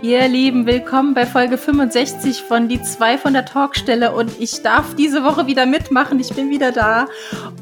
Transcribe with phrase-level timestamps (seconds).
[0.00, 4.94] Ihr Lieben, willkommen bei Folge 65 von Die zwei von der Talkstelle und ich darf
[4.94, 6.20] diese Woche wieder mitmachen.
[6.20, 7.08] Ich bin wieder da.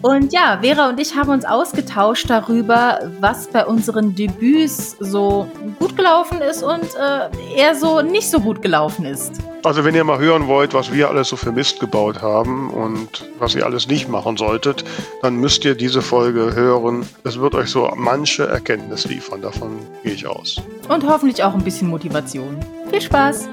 [0.03, 5.97] Und ja, Vera und ich haben uns ausgetauscht darüber, was bei unseren Debüts so gut
[5.97, 9.33] gelaufen ist und äh, eher so nicht so gut gelaufen ist.
[9.67, 13.29] Also wenn ihr mal hören wollt, was wir alles so für Mist gebaut haben und
[13.41, 14.85] was ihr alles nicht machen solltet,
[15.23, 17.05] dann müsst ihr diese Folge hören.
[17.25, 20.63] Es wird euch so manche Erkenntnis liefern, davon gehe ich aus.
[20.89, 22.61] Und hoffentlich auch ein bisschen Motivation.
[22.91, 23.49] Viel Spaß!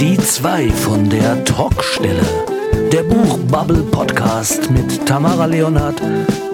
[0.00, 2.24] Die zwei von der Talkstelle.
[2.92, 6.00] Der Buchbubble Podcast mit Tamara Leonhardt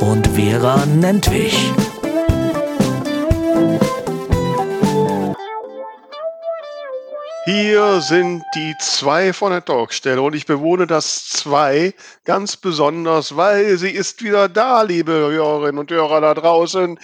[0.01, 1.73] und Vera Nentwich.
[7.45, 11.93] Hier sind die zwei von der Talkstelle und ich bewohne das zwei
[12.25, 17.01] ganz besonders, weil sie ist wieder da, liebe Hörerinnen und Hörer da draußen.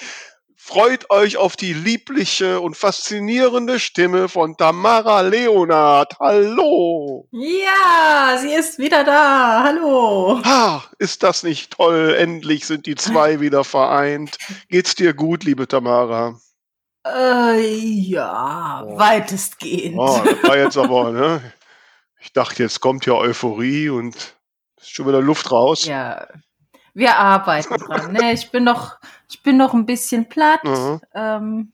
[0.55, 6.15] Freut euch auf die liebliche und faszinierende Stimme von Tamara Leonard.
[6.21, 7.27] Hallo!
[7.33, 9.65] Ja, sie ist wieder da.
[9.65, 10.41] Hallo!
[10.45, 12.15] Ha, ist das nicht toll?
[12.17, 14.39] Endlich sind die zwei wieder vereint.
[14.69, 16.39] Geht's dir gut, liebe Tamara?
[17.17, 18.99] Äh, ja, oh.
[18.99, 19.99] weitestgehend.
[19.99, 21.53] Oh, das war jetzt aber, ne?
[22.21, 24.15] Ich dachte, jetzt kommt ja Euphorie und
[24.77, 25.85] ist schon wieder Luft raus.
[25.85, 26.27] Ja,
[26.95, 28.13] wir arbeiten dran.
[28.13, 28.33] Ne?
[28.33, 28.97] Ich bin noch,
[29.29, 30.61] ich bin noch ein bisschen platt.
[30.65, 31.01] Mhm.
[31.15, 31.73] Ähm,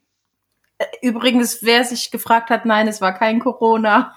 [1.03, 4.17] Übrigens, wer sich gefragt hat, nein, es war kein Corona.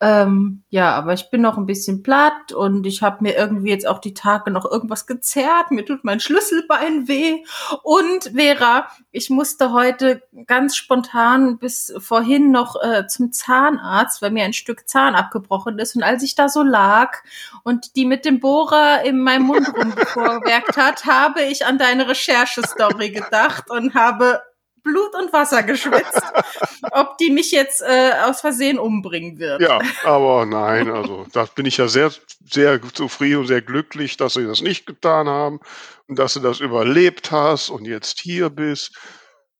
[0.00, 3.86] Ähm, ja, aber ich bin noch ein bisschen platt und ich habe mir irgendwie jetzt
[3.86, 5.70] auch die Tage noch irgendwas gezerrt.
[5.70, 7.44] Mir tut mein Schlüsselbein weh.
[7.82, 14.44] Und Vera, ich musste heute ganz spontan bis vorhin noch äh, zum Zahnarzt, weil mir
[14.44, 15.96] ein Stück Zahn abgebrochen ist.
[15.96, 17.18] Und als ich da so lag
[17.62, 23.10] und die mit dem Bohrer in meinem Mund rumgevorwerkt hat, habe ich an deine Recherchestory
[23.10, 24.42] gedacht und habe
[24.82, 26.22] Blut und Wasser geschwitzt,
[26.92, 29.60] ob die mich jetzt äh, aus Versehen umbringen wird.
[29.60, 32.10] Ja, aber nein, also da bin ich ja sehr,
[32.44, 35.60] sehr zufrieden und sehr glücklich, dass sie das nicht getan haben
[36.08, 38.96] und dass du das überlebt hast und jetzt hier bist.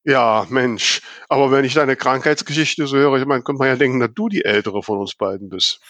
[0.05, 4.01] Ja, Mensch, aber wenn ich deine Krankheitsgeschichte so höre, ich meine, könnte man ja denken,
[4.01, 5.81] dass du die ältere von uns beiden bist.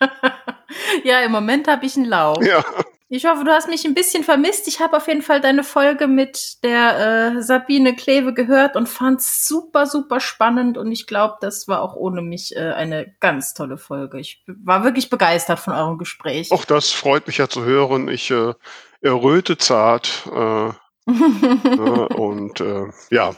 [1.04, 2.42] ja, im Moment habe ich einen Lauf.
[2.42, 2.64] Ja.
[3.12, 4.68] Ich hoffe, du hast mich ein bisschen vermisst.
[4.68, 9.18] Ich habe auf jeden Fall deine Folge mit der äh, Sabine Kleve gehört und fand
[9.18, 10.78] es super, super spannend.
[10.78, 14.20] Und ich glaube, das war auch ohne mich äh, eine ganz tolle Folge.
[14.20, 16.52] Ich war wirklich begeistert von eurem Gespräch.
[16.52, 18.06] Auch das freut mich ja zu hören.
[18.06, 18.54] Ich äh,
[19.00, 20.28] erröte zart.
[20.32, 20.68] Äh,
[21.10, 23.34] äh, und äh, ja,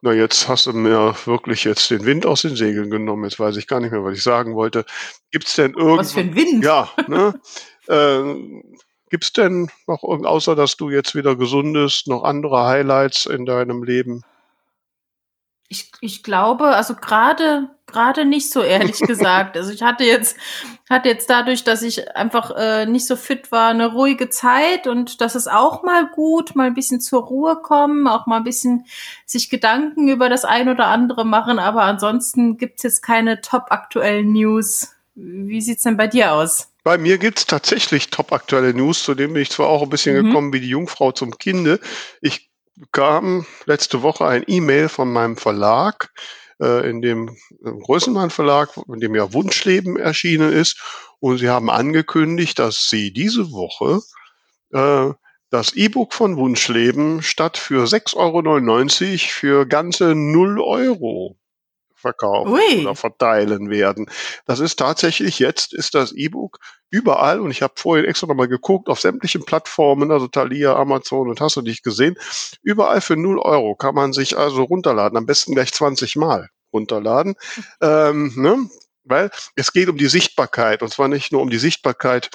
[0.00, 3.24] na, jetzt hast du mir wirklich jetzt den Wind aus den Segeln genommen.
[3.24, 4.86] Jetzt weiß ich gar nicht mehr, was ich sagen wollte.
[5.30, 6.06] Gibt es denn irgendwas?
[6.06, 6.64] Was für ein Wind?
[6.64, 7.34] Ja, ne?
[7.88, 8.34] äh,
[9.10, 13.46] Gibt es denn noch, außer dass du jetzt wieder gesund bist, noch andere Highlights in
[13.46, 14.22] deinem Leben?
[15.68, 19.56] Ich, ich glaube, also gerade gerade nicht so ehrlich gesagt.
[19.56, 20.36] Also ich hatte jetzt
[20.90, 25.20] hatte jetzt dadurch, dass ich einfach äh, nicht so fit war, eine ruhige Zeit und
[25.20, 28.84] das ist auch mal gut, mal ein bisschen zur Ruhe kommen, auch mal ein bisschen
[29.26, 31.58] sich Gedanken über das ein oder andere machen.
[31.58, 34.94] Aber ansonsten gibt es jetzt keine top aktuellen News.
[35.14, 36.73] Wie sieht's denn bei dir aus?
[36.84, 40.26] Bei mir gibt's tatsächlich top-aktuelle News, zu dem bin ich zwar auch ein bisschen mhm.
[40.26, 41.80] gekommen wie die Jungfrau zum Kinde.
[42.20, 46.12] Ich bekam letzte Woche ein E-Mail von meinem Verlag,
[46.60, 47.30] äh, in dem
[47.64, 50.78] äh, Größenmann Verlag, in dem ja Wunschleben erschienen ist.
[51.20, 54.02] Und sie haben angekündigt, dass sie diese Woche
[54.72, 55.14] äh,
[55.48, 61.38] das E-Book von Wunschleben statt für 6,99 Euro für ganze 0 Euro
[62.04, 62.82] verkaufen Ui.
[62.82, 64.06] oder verteilen werden.
[64.44, 66.58] Das ist tatsächlich jetzt ist das E-Book
[66.90, 71.40] überall und ich habe vorhin extra nochmal geguckt auf sämtlichen Plattformen, also Thalia, Amazon und
[71.40, 72.16] hast du dich gesehen,
[72.62, 77.36] überall für 0 Euro kann man sich also runterladen, am besten gleich 20 Mal runterladen,
[77.80, 78.68] ähm, ne?
[79.04, 82.30] weil es geht um die Sichtbarkeit und zwar nicht nur um die Sichtbarkeit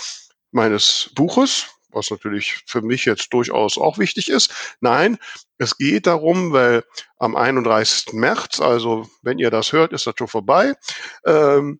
[0.51, 4.75] meines Buches, was natürlich für mich jetzt durchaus auch wichtig ist.
[4.79, 5.17] Nein,
[5.57, 6.83] es geht darum, weil
[7.17, 8.13] am 31.
[8.13, 10.75] März, also wenn ihr das hört, ist das schon vorbei,
[11.25, 11.80] ähm,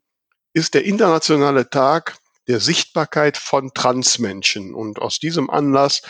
[0.52, 2.18] ist der internationale Tag
[2.48, 4.74] der Sichtbarkeit von Transmenschen.
[4.74, 6.02] Und aus diesem Anlass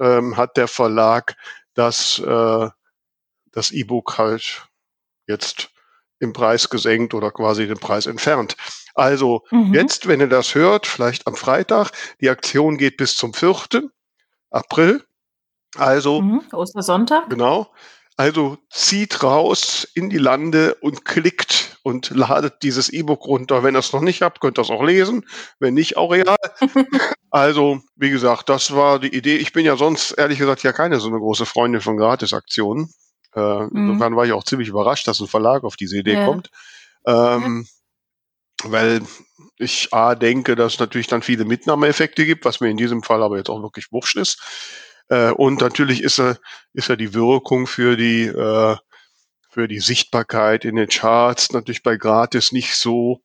[0.00, 1.36] ähm, hat der Verlag
[1.74, 2.68] das, äh,
[3.52, 4.66] das E-Book halt
[5.26, 5.70] jetzt
[6.20, 8.56] im Preis gesenkt oder quasi den Preis entfernt.
[8.94, 9.74] Also mhm.
[9.74, 11.90] jetzt, wenn ihr das hört, vielleicht am Freitag,
[12.20, 13.90] die Aktion geht bis zum 4.
[14.50, 15.04] April.
[15.76, 16.42] Also mhm.
[16.52, 17.28] Ostersonntag.
[17.28, 17.72] Genau.
[18.16, 23.64] Also zieht raus in die Lande und klickt und ladet dieses E-Book runter.
[23.64, 25.26] Wenn ihr es noch nicht habt, könnt ihr es auch lesen.
[25.58, 26.36] Wenn nicht, auch egal.
[27.30, 29.36] also, wie gesagt, das war die Idee.
[29.36, 32.88] Ich bin ja sonst, ehrlich gesagt, ja keine so eine große Freundin von Gratisaktionen.
[33.34, 33.70] Äh, mhm.
[33.74, 36.26] Insofern war ich auch ziemlich überrascht, dass ein Verlag auf diese Idee ja.
[36.26, 36.50] kommt.
[37.06, 37.66] Ähm,
[38.62, 38.70] ja.
[38.70, 39.02] Weil
[39.58, 43.22] ich A denke, dass es natürlich dann viele Mitnahmeeffekte gibt, was mir in diesem Fall
[43.22, 44.40] aber jetzt auch wirklich wurscht ist.
[45.08, 46.38] Äh, und natürlich ist er,
[46.72, 48.76] ist er die Wirkung für die, äh,
[49.50, 53.20] für die Sichtbarkeit in den Charts natürlich bei Gratis nicht so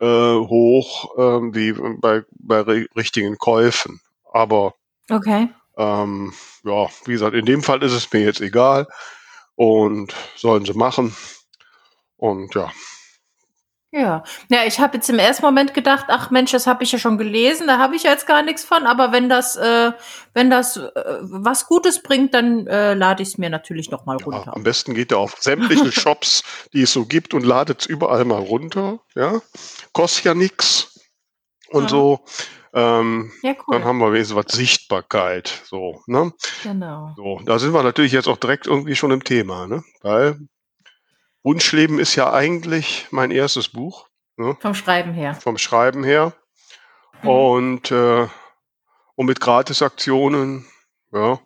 [0.00, 4.00] äh, hoch äh, wie bei, bei richtigen Käufen.
[4.32, 4.74] Aber
[5.10, 5.48] okay.
[5.76, 6.32] ähm,
[6.64, 8.86] ja, wie gesagt, in dem Fall ist es mir jetzt egal
[9.56, 11.14] und sollen sie machen.
[12.16, 12.70] Und ja,
[13.94, 16.98] ja, ja, ich habe jetzt im ersten Moment gedacht, ach Mensch, das habe ich ja
[16.98, 18.86] schon gelesen, da habe ich ja jetzt gar nichts von.
[18.86, 19.92] Aber wenn das, äh,
[20.32, 20.90] wenn das äh,
[21.20, 24.46] was Gutes bringt, dann äh, lade ich es mir natürlich noch mal runter.
[24.46, 26.42] Ja, am besten geht er auf sämtliche Shops,
[26.72, 28.98] die es so gibt, und ladet es überall mal runter.
[29.14, 29.40] Ja,
[29.92, 30.93] kostet ja nichts
[31.74, 31.88] und ja.
[31.88, 32.24] so.
[32.72, 33.76] Ähm, ja, cool.
[33.76, 35.62] Dann haben wir wenigstens was Sichtbarkeit.
[35.64, 36.32] So, ne?
[36.64, 37.12] Genau.
[37.16, 39.84] So, da sind wir natürlich jetzt auch direkt irgendwie schon im Thema, ne?
[40.02, 40.40] Weil
[41.44, 44.08] Wunschleben ist ja eigentlich mein erstes Buch.
[44.36, 44.56] Ne?
[44.60, 45.34] Vom Schreiben her.
[45.34, 46.34] Vom Schreiben her.
[47.22, 47.28] Mhm.
[47.28, 48.26] Und, äh,
[49.14, 50.66] und mit Gratisaktionen,
[51.12, 51.38] ja.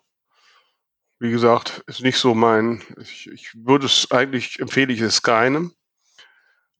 [1.19, 5.73] Wie gesagt, ist nicht so mein, ich, ich würde es eigentlich, empfehle ich es keinem.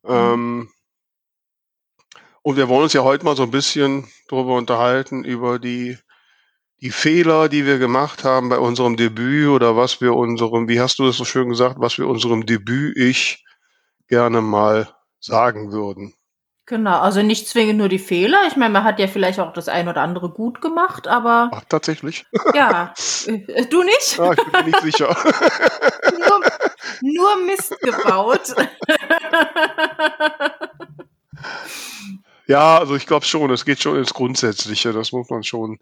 [0.04, 0.10] Mhm.
[0.10, 0.70] Ähm,
[2.42, 5.98] und wir wollen uns ja heute mal so ein bisschen darüber unterhalten, über die
[6.82, 11.00] die Fehler, die wir gemacht haben bei unserem Debüt oder was wir unserem, wie hast
[11.00, 13.44] du das so schön gesagt, was wir unserem Debüt-Ich
[14.08, 14.88] gerne mal
[15.20, 16.14] sagen würden.
[16.66, 18.44] Genau, also nicht zwingend nur die Fehler.
[18.48, 21.50] Ich meine, man hat ja vielleicht auch das ein oder andere gut gemacht, aber.
[21.52, 22.26] Ach, tatsächlich.
[22.54, 22.94] Ja.
[23.28, 24.18] Äh, du nicht?
[24.18, 25.10] Ja, ich bin mir nicht sicher.
[26.20, 26.42] nur,
[27.02, 28.56] nur Mist gebaut.
[32.50, 35.78] ja, also ich glaube schon, es geht schon ins Grundsätzliche, das muss man schon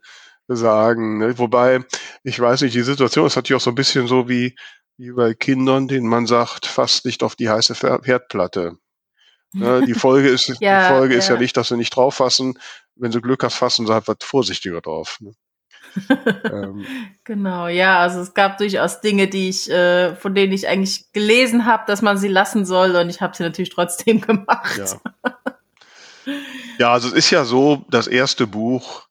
[0.50, 1.20] sagen.
[1.20, 1.40] Ne?
[1.40, 1.80] Wobei,
[2.24, 4.54] ich weiß nicht, die Situation ist natürlich auch so ein bisschen so wie,
[4.98, 7.74] wie bei Kindern, denen man sagt, fast nicht auf die heiße
[8.04, 8.78] Herdplatte.
[9.54, 9.82] Ne?
[9.88, 11.20] Die Folge ist, ja, die Folge ja.
[11.20, 12.60] ist ja nicht, dass sie nicht drauf fassen.
[12.98, 15.20] Wenn sie Glück hast, fassen sie halt was vorsichtiger drauf.
[15.22, 15.32] Ne?
[16.44, 16.86] ähm.
[17.24, 21.66] Genau, ja, also es gab durchaus Dinge, die ich, äh, von denen ich eigentlich gelesen
[21.66, 24.78] habe, dass man sie lassen soll, und ich habe sie natürlich trotzdem gemacht.
[24.78, 24.86] Ja.
[26.78, 29.08] Ja, also es ist ja so, das erste Buch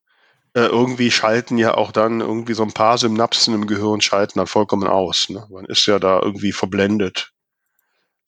[0.54, 4.46] äh, irgendwie schalten ja auch dann irgendwie so ein paar Synapsen im Gehirn schalten dann
[4.46, 5.28] vollkommen aus.
[5.28, 5.46] Ne?
[5.50, 7.32] Man ist ja da irgendwie verblendet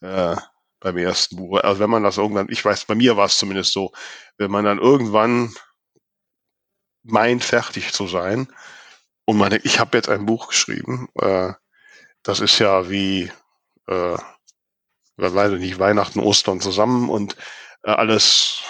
[0.01, 0.37] äh,
[0.81, 1.59] beim ersten Buch.
[1.61, 3.93] Also wenn man das irgendwann, ich weiß, bei mir war es zumindest so,
[4.37, 5.55] wenn man dann irgendwann
[7.03, 8.49] meint, fertig zu sein
[9.25, 11.53] und man denkt, ich habe jetzt ein Buch geschrieben, äh,
[12.23, 13.33] das ist ja wie,
[13.87, 14.17] äh,
[15.17, 17.37] weiß ich nicht, Weihnachten, Ostern zusammen und
[17.83, 18.63] äh, alles,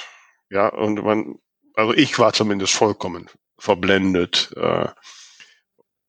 [0.50, 1.38] ja, und man,
[1.74, 3.28] also ich war zumindest vollkommen
[3.58, 4.52] verblendet.
[4.56, 4.88] Äh,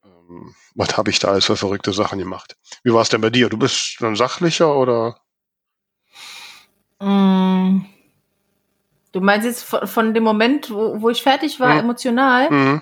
[0.04, 2.56] ähm, was habe ich da alles für verrückte Sachen gemacht?
[2.84, 3.50] Wie war es denn bei dir?
[3.50, 5.20] Du bist dann sachlicher oder?
[7.00, 7.86] Mm.
[9.12, 11.80] Du meinst jetzt von, von dem Moment, wo, wo, ich fertig war, mhm.
[11.80, 12.52] emotional?
[12.52, 12.82] Mhm.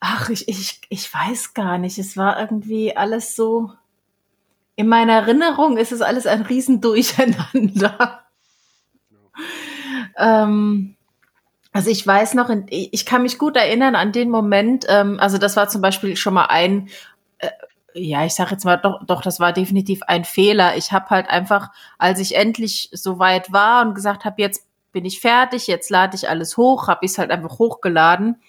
[0.00, 1.98] Ach, ich, ich, ich weiß gar nicht.
[1.98, 3.72] Es war irgendwie alles so.
[4.74, 8.21] In meiner Erinnerung ist es alles ein Riesendurcheinander.
[10.16, 10.96] Ähm,
[11.72, 15.56] also ich weiß noch, ich kann mich gut erinnern an den Moment, ähm, also das
[15.56, 16.88] war zum Beispiel schon mal ein,
[17.38, 17.48] äh,
[17.94, 20.76] ja, ich sage jetzt mal, doch, doch, das war definitiv ein Fehler.
[20.76, 25.04] Ich habe halt einfach, als ich endlich so weit war und gesagt habe, jetzt bin
[25.04, 28.40] ich fertig, jetzt lade ich alles hoch, habe ich es halt einfach hochgeladen.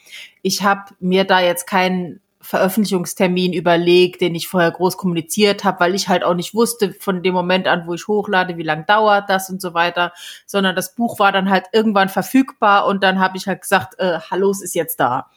[0.41, 5.95] Ich habe mir da jetzt keinen Veröffentlichungstermin überlegt, den ich vorher groß kommuniziert habe, weil
[5.95, 9.29] ich halt auch nicht wusste von dem Moment an, wo ich hochlade, wie lang dauert
[9.29, 10.12] das und so weiter,
[10.45, 14.19] sondern das Buch war dann halt irgendwann verfügbar und dann habe ich halt gesagt, äh,
[14.29, 15.29] hallo, es ist jetzt da.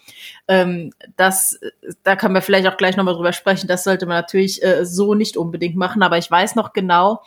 [0.49, 1.61] Ähm, das,
[2.03, 3.69] da können wir vielleicht auch gleich nochmal drüber sprechen.
[3.69, 7.23] Das sollte man natürlich äh, so nicht unbedingt machen, aber ich weiß noch genau,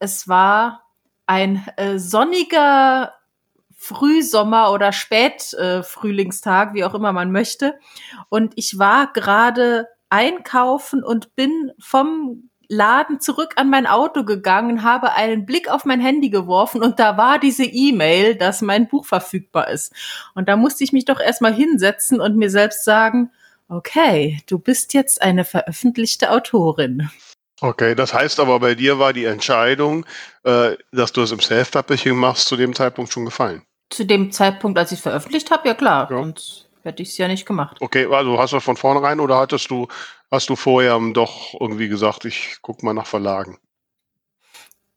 [0.00, 0.82] es war
[1.26, 3.14] ein äh, sonniger
[3.84, 7.78] Frühsommer oder Spätfrühlingstag, äh, wie auch immer man möchte.
[8.30, 15.12] Und ich war gerade einkaufen und bin vom Laden zurück an mein Auto gegangen, habe
[15.12, 19.68] einen Blick auf mein Handy geworfen und da war diese E-Mail, dass mein Buch verfügbar
[19.68, 19.92] ist.
[20.34, 23.32] Und da musste ich mich doch erstmal hinsetzen und mir selbst sagen,
[23.68, 27.10] okay, du bist jetzt eine veröffentlichte Autorin.
[27.60, 30.06] Okay, das heißt aber, bei dir war die Entscheidung,
[30.44, 34.78] äh, dass du es im Self-Publishing machst, zu dem Zeitpunkt schon gefallen zu dem Zeitpunkt,
[34.78, 36.10] als ich es veröffentlicht habe, ja klar.
[36.10, 36.18] Ja.
[36.18, 37.78] Sonst hätte ich es ja nicht gemacht.
[37.80, 39.88] Okay, also hast du von vornherein oder hattest du,
[40.30, 43.58] hast du vorher doch irgendwie gesagt, ich gucke mal nach Verlagen?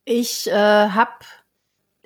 [0.04, 1.12] Ich äh, habe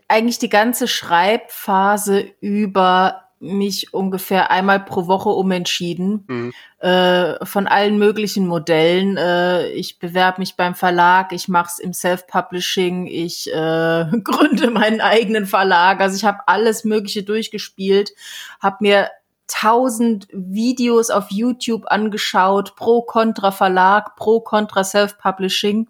[0.08, 6.54] eigentlich die ganze Schreibphase über mich ungefähr einmal pro Woche umentschieden mhm.
[6.80, 9.18] äh, von allen möglichen Modellen.
[9.18, 15.02] Äh, ich bewerbe mich beim Verlag, ich mache es im Self-Publishing, ich äh, gründe meinen
[15.02, 16.02] eigenen Verlag.
[16.02, 18.12] Also ich habe alles Mögliche durchgespielt,
[18.60, 19.10] habe mir
[19.48, 25.90] tausend Videos auf YouTube angeschaut, pro Contra Verlag, pro Contra Self-Publishing,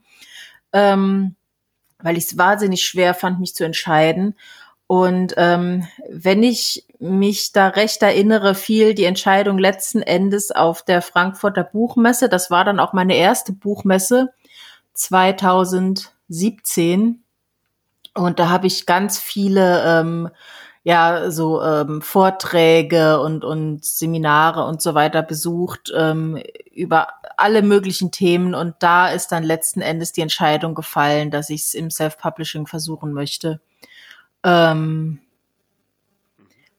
[0.73, 1.35] ähm,
[1.99, 4.35] weil ich es wahnsinnig schwer fand, mich zu entscheiden.
[4.91, 11.01] Und ähm, wenn ich mich da recht erinnere, fiel die Entscheidung letzten Endes auf der
[11.01, 12.27] Frankfurter Buchmesse.
[12.27, 14.33] Das war dann auch meine erste Buchmesse
[14.91, 17.23] 2017.
[18.15, 20.29] Und da habe ich ganz viele ähm,
[20.83, 26.37] ja so ähm, Vorträge und und Seminare und so weiter besucht ähm,
[26.69, 27.07] über
[27.37, 31.75] alle möglichen Themen und da ist dann letzten Endes die Entscheidung gefallen, dass ich es
[31.75, 33.61] im Self-Publishing versuchen möchte.
[34.43, 35.19] Ähm,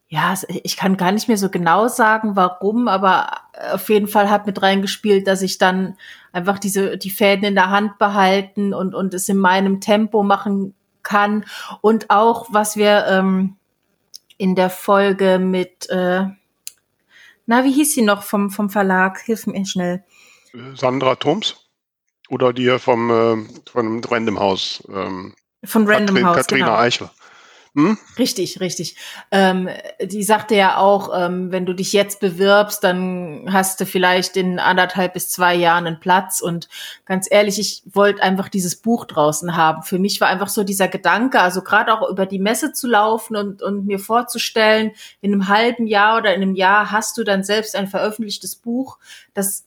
[0.09, 3.31] ja, ich kann gar nicht mehr so genau sagen, warum, aber
[3.73, 5.97] auf jeden Fall hat mit reingespielt, dass ich dann
[6.33, 10.75] einfach diese, die Fäden in der Hand behalten und, und es in meinem Tempo machen
[11.03, 11.47] kann.
[11.81, 13.57] Und auch, was wir ähm,
[14.37, 16.27] in der Folge mit, äh,
[17.47, 19.19] na, wie hieß sie noch vom, vom Verlag?
[19.21, 20.05] Hilf mir schnell.
[20.75, 21.57] Sandra Thoms?
[22.29, 24.83] Oder die vom, äh, von Random House?
[24.89, 26.37] Ähm, von Random Katrin, House.
[26.37, 26.79] Katrina genau.
[26.79, 27.11] Eichel.
[27.75, 27.97] Hm?
[28.19, 28.97] Richtig, richtig.
[29.31, 29.71] Ähm,
[30.03, 34.59] die sagte ja auch, ähm, wenn du dich jetzt bewirbst, dann hast du vielleicht in
[34.59, 36.43] anderthalb bis zwei Jahren einen Platz.
[36.43, 36.69] Und
[37.07, 39.83] ganz ehrlich, ich wollte einfach dieses Buch draußen haben.
[39.85, 43.37] Für mich war einfach so dieser Gedanke, also gerade auch über die Messe zu laufen
[43.37, 47.43] und, und mir vorzustellen, in einem halben Jahr oder in einem Jahr hast du dann
[47.43, 48.99] selbst ein veröffentlichtes Buch.
[49.33, 49.65] Das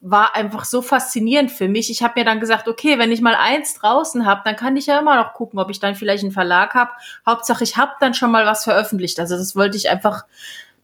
[0.00, 1.90] war einfach so faszinierend für mich.
[1.90, 4.86] Ich habe mir dann gesagt, okay, wenn ich mal eins draußen habe, dann kann ich
[4.86, 6.90] ja immer noch gucken, ob ich dann vielleicht einen Verlag habe.
[7.26, 9.20] Hauptsache, ich habe dann schon mal was veröffentlicht.
[9.20, 10.24] Also das wollte ich einfach,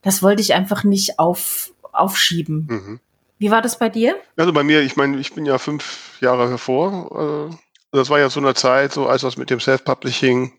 [0.02, 2.66] das wollte ich einfach nicht auf, aufschieben.
[2.68, 3.00] Mhm.
[3.38, 4.16] Wie war das bei dir?
[4.36, 7.50] Also bei mir, ich meine, ich bin ja fünf Jahre hervor.
[7.50, 7.56] Äh,
[7.92, 10.52] das war ja so eine Zeit, so als das mit dem Self-Publishing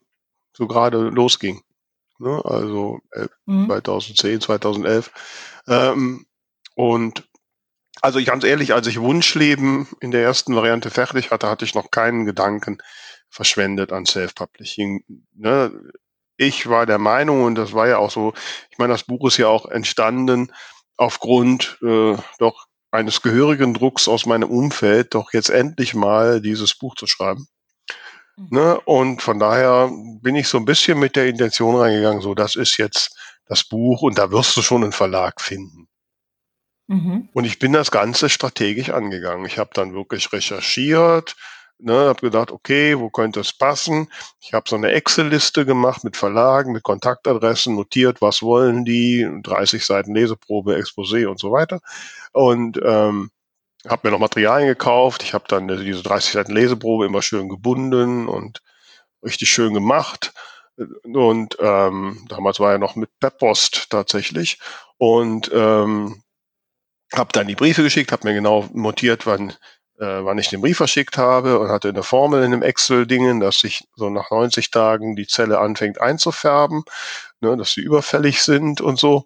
[0.53, 1.61] so gerade losging.
[2.17, 2.41] Ne?
[2.43, 3.67] Also äh, mhm.
[3.67, 5.11] 2010, 2011.
[5.67, 6.25] Ähm,
[6.75, 7.26] und
[8.01, 11.91] also ganz ehrlich, als ich Wunschleben in der ersten Variante fertig hatte, hatte ich noch
[11.91, 12.77] keinen Gedanken
[13.29, 15.03] verschwendet an Self-Publishing.
[15.35, 15.71] Ne?
[16.37, 18.33] Ich war der Meinung, und das war ja auch so,
[18.69, 20.51] ich meine, das Buch ist ja auch entstanden
[20.95, 26.95] aufgrund äh, doch eines gehörigen Drucks aus meinem Umfeld, doch jetzt endlich mal dieses Buch
[26.95, 27.47] zu schreiben.
[28.37, 28.47] Mhm.
[28.51, 28.79] Ne?
[28.81, 29.89] Und von daher
[30.21, 34.01] bin ich so ein bisschen mit der Intention reingegangen, so das ist jetzt das Buch
[34.01, 35.86] und da wirst du schon einen Verlag finden.
[36.87, 37.29] Mhm.
[37.33, 39.45] Und ich bin das Ganze strategisch angegangen.
[39.45, 41.35] Ich habe dann wirklich recherchiert,
[41.79, 44.09] ne, habe gedacht, okay, wo könnte es passen?
[44.39, 49.85] Ich habe so eine Excel-Liste gemacht mit Verlagen, mit Kontaktadressen, notiert, was wollen die, 30
[49.85, 51.81] Seiten Leseprobe, Exposé und so weiter.
[52.31, 53.31] Und ähm,
[53.87, 55.23] habe mir noch Materialien gekauft.
[55.23, 58.61] Ich habe dann diese 30 Seiten Leseprobe immer schön gebunden und
[59.23, 60.33] richtig schön gemacht.
[61.03, 64.59] Und ähm, damals war ja noch mit per Post tatsächlich.
[64.97, 66.21] Und ähm,
[67.13, 69.51] habe dann die Briefe geschickt, habe mir genau montiert, wann,
[69.99, 73.59] äh, wann ich den Brief verschickt habe und hatte eine Formel in dem Excel-Dingen, dass
[73.59, 76.83] sich so nach 90 Tagen die Zelle anfängt einzufärben,
[77.39, 79.25] ne, dass sie überfällig sind und so.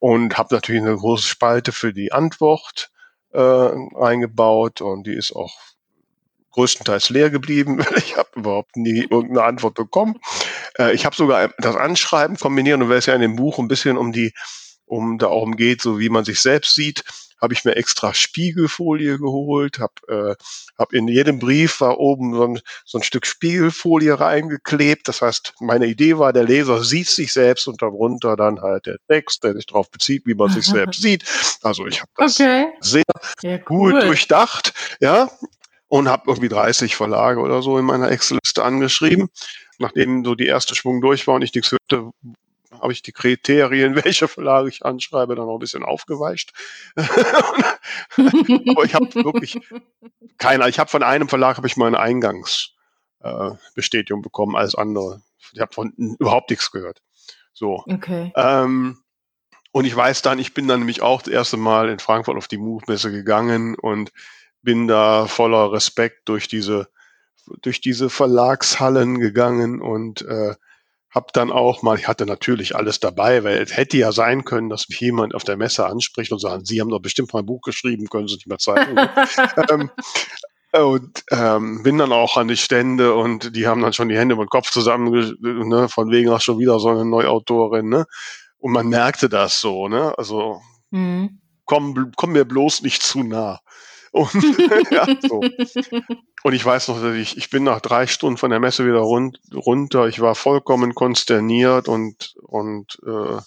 [0.00, 2.90] Und habe natürlich eine große Spalte für die Antwort
[3.32, 3.70] äh,
[4.00, 5.54] eingebaut und die ist auch
[6.52, 7.84] größtenteils leer geblieben.
[7.96, 10.18] Ich habe überhaupt nie irgendeine Antwort bekommen.
[10.78, 13.68] Äh, ich habe sogar das Anschreiben kombiniert und weil es ja in dem Buch ein
[13.68, 14.32] bisschen um die
[14.90, 17.04] um darum geht, so wie man sich selbst sieht,
[17.40, 20.34] habe ich mir extra Spiegelfolie geholt, habe äh,
[20.78, 25.08] hab in jedem Brief war oben so ein, so ein Stück Spiegelfolie reingeklebt.
[25.08, 28.98] Das heißt, meine Idee war, der Leser sieht sich selbst und darunter dann halt der
[29.08, 31.24] Text, der sich darauf bezieht, wie man sich selbst sieht.
[31.62, 32.68] Also ich habe das okay.
[32.80, 33.02] sehr
[33.42, 33.92] ja, cool.
[33.92, 35.30] gut durchdacht, ja,
[35.88, 39.28] und habe irgendwie 30 Verlage oder so in meiner Excel-Liste angeschrieben.
[39.78, 42.10] Nachdem so die erste Schwung durch war und ich nichts hörte,
[42.80, 46.52] habe ich die Kriterien, welche Verlage ich anschreibe, dann noch ein bisschen aufgeweicht.
[46.96, 49.58] Aber ich habe wirklich
[50.38, 50.68] keiner.
[50.68, 55.22] Ich habe von einem Verlag habe ich mal eine Eingangsbestätigung äh, bekommen, als andere.
[55.52, 57.02] Ich habe von überhaupt nichts gehört.
[57.52, 57.84] So.
[57.86, 58.32] Okay.
[58.36, 58.98] Ähm,
[59.72, 62.48] und ich weiß dann, ich bin dann nämlich auch das erste Mal in Frankfurt auf
[62.48, 64.12] die Move-Messe gegangen und
[64.62, 66.88] bin da voller Respekt durch diese
[67.62, 70.54] durch diese Verlagshallen gegangen und äh,
[71.10, 74.68] hab dann auch mal, ich hatte natürlich alles dabei, weil es hätte ja sein können,
[74.68, 77.46] dass mich jemand auf der Messe anspricht und sagt, Sie haben doch bestimmt mal ein
[77.46, 78.96] Buch geschrieben, können Sie nicht mal zeigen.
[79.70, 79.90] ähm,
[80.72, 84.36] und ähm, bin dann auch an die Stände und die haben dann schon die Hände
[84.36, 88.06] mit dem Kopf zusammen, ne, von wegen auch schon wieder so eine Neuautorin, ne?
[88.60, 90.16] und man merkte das so, ne?
[90.16, 91.40] Also mhm.
[91.64, 93.60] komm, komm mir bloß nicht zu nah.
[94.10, 94.32] Und,
[94.90, 95.40] ja, so.
[96.42, 99.00] und ich weiß noch, dass ich, ich bin nach drei Stunden von der Messe wieder
[99.00, 100.06] run runter.
[100.06, 103.38] Ich war vollkommen konsterniert und, und äh,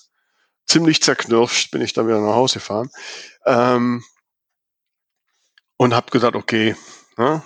[0.65, 2.89] ziemlich zerknirscht bin ich dann wieder nach Hause gefahren.
[3.45, 4.03] Ähm,
[5.77, 6.75] und habe gesagt, okay,
[7.17, 7.43] ne,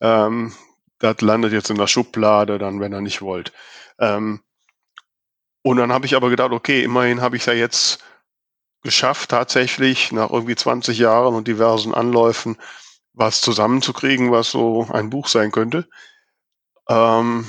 [0.00, 0.52] ähm,
[0.98, 3.52] das landet jetzt in der Schublade, dann, wenn ihr nicht wollt.
[3.98, 4.40] Ähm,
[5.62, 8.04] und dann habe ich aber gedacht, okay, immerhin habe ich ja jetzt
[8.82, 12.56] geschafft, tatsächlich nach irgendwie 20 Jahren und diversen Anläufen
[13.14, 15.88] was zusammenzukriegen, was so ein Buch sein könnte.
[16.88, 17.46] Ähm,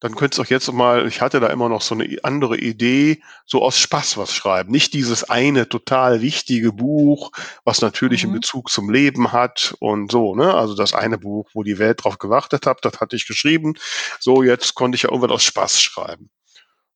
[0.00, 3.22] dann könntest du auch jetzt mal, ich hatte da immer noch so eine andere Idee,
[3.46, 4.70] so aus Spaß was schreiben.
[4.70, 7.32] Nicht dieses eine total wichtige Buch,
[7.64, 8.30] was natürlich mhm.
[8.30, 10.54] einen Bezug zum Leben hat und so, ne?
[10.54, 13.74] Also das eine Buch, wo die Welt drauf gewartet hat, das hatte ich geschrieben.
[14.20, 16.30] So, jetzt konnte ich ja irgendwas aus Spaß schreiben.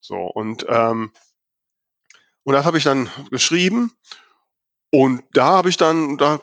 [0.01, 1.13] So, und, ähm,
[2.45, 3.93] und das habe ich dann geschrieben.
[4.93, 6.41] Und da habe ich dann, da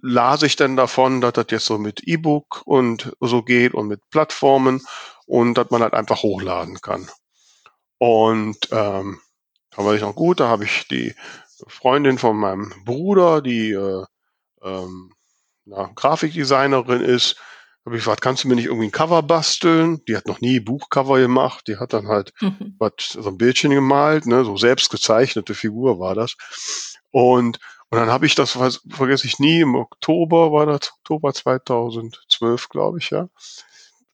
[0.00, 4.00] las ich dann davon, dass das jetzt so mit E-Book und so geht und mit
[4.10, 4.86] Plattformen
[5.26, 7.10] und dass man halt einfach hochladen kann.
[7.98, 9.20] Und ähm,
[9.70, 11.14] da war ich noch gut, da habe ich die
[11.66, 14.04] Freundin von meinem Bruder, die äh,
[14.62, 15.12] ähm,
[15.64, 17.36] na, Grafikdesignerin ist,
[17.84, 20.02] habe ich gefragt, kannst du mir nicht irgendwie ein Cover basteln?
[20.06, 22.76] Die hat noch nie Buchcover gemacht, die hat dann halt mhm.
[22.78, 26.36] was, so ein Bildchen gemalt, ne, so selbst gezeichnete Figur war das.
[27.10, 27.58] Und,
[27.90, 28.52] und dann habe ich das,
[28.88, 33.28] vergesse ich nie, im Oktober war das, Oktober 2012, glaube ich, ja.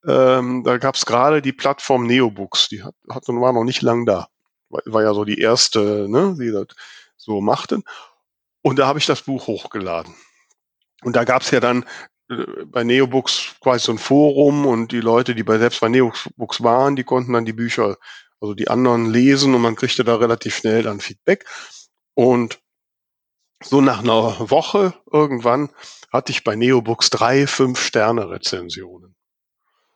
[0.06, 3.82] Ähm, da gab es gerade die Plattform Neobooks, die hat, hat und war noch nicht
[3.82, 4.28] lang da.
[4.70, 6.68] War, war ja so die erste, ne, die das
[7.16, 7.84] so machten.
[8.62, 10.14] Und da habe ich das Buch hochgeladen.
[11.02, 11.84] Und da gab es ja dann
[12.66, 16.96] bei Neobooks quasi so ein Forum und die Leute, die bei selbst bei Neobooks waren,
[16.96, 17.96] die konnten dann die Bücher,
[18.40, 21.44] also die anderen lesen und man kriegte da relativ schnell dann Feedback.
[22.14, 22.60] Und
[23.62, 25.70] so nach einer Woche irgendwann
[26.12, 29.14] hatte ich bei Neobooks drei, fünf Sterne Rezensionen.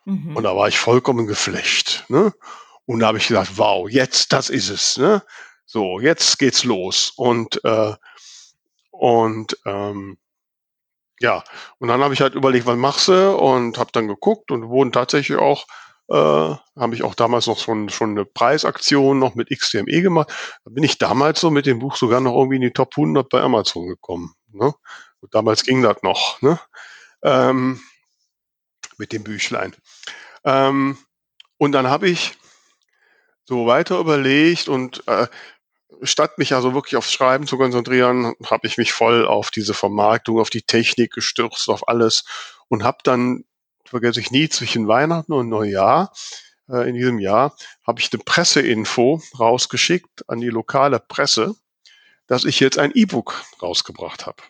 [0.05, 0.37] Mhm.
[0.37, 2.05] Und da war ich vollkommen geflecht.
[2.09, 2.33] Ne?
[2.87, 4.99] Und da habe ich gesagt, wow, jetzt, das ist es.
[4.99, 5.23] Ne?
[5.67, 7.13] So, jetzt geht's los.
[7.17, 7.95] Und, äh,
[8.91, 10.19] und ähm,
[11.21, 11.45] ja,
[11.79, 13.37] und dann habe ich halt überlegt, was machst du?
[13.37, 15.67] Und habe dann geguckt und wurden tatsächlich auch,
[16.09, 20.33] äh, habe ich auch damals noch schon, schon eine Preisaktion noch mit XTME gemacht.
[20.65, 23.29] Da bin ich damals so mit dem Buch sogar noch irgendwie in die Top 100
[23.29, 24.35] bei Amazon gekommen.
[24.53, 24.75] Ne?
[25.21, 26.43] Und damals ging das noch.
[26.43, 26.61] Ne?
[27.23, 27.81] Ähm,
[28.99, 29.75] mit dem Büchlein.
[30.45, 30.99] Ähm,
[31.59, 32.37] und dann habe ich
[33.45, 35.27] so weiter überlegt und äh,
[36.03, 40.41] statt mich also wirklich aufs Schreiben zu konzentrieren, habe ich mich voll auf diese Vermarktung,
[40.41, 42.25] auf die Technik gestürzt, auf alles
[42.69, 43.45] und habe dann,
[43.85, 46.13] vergesse ich nie, zwischen Weihnachten und Neujahr
[46.69, 51.55] äh, in diesem Jahr, habe ich eine Presseinfo rausgeschickt an die lokale Presse,
[52.27, 54.43] dass ich jetzt ein E-Book rausgebracht habe.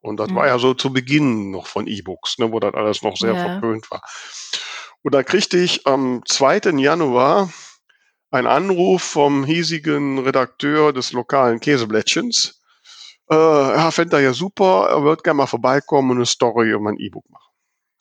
[0.00, 0.36] Und das mhm.
[0.36, 3.42] war ja so zu Beginn noch von E-Books, ne, wo das alles noch sehr ja.
[3.42, 4.02] verpönt war.
[5.02, 6.72] Und da kriegte ich am 2.
[6.78, 7.50] Januar
[8.34, 12.60] einen Anruf vom hiesigen Redakteur des lokalen Käseblättchens.
[13.30, 16.80] Äh, er fände er ja super, er wird gerne mal vorbeikommen und eine Story über
[16.80, 17.52] mein E-Book machen.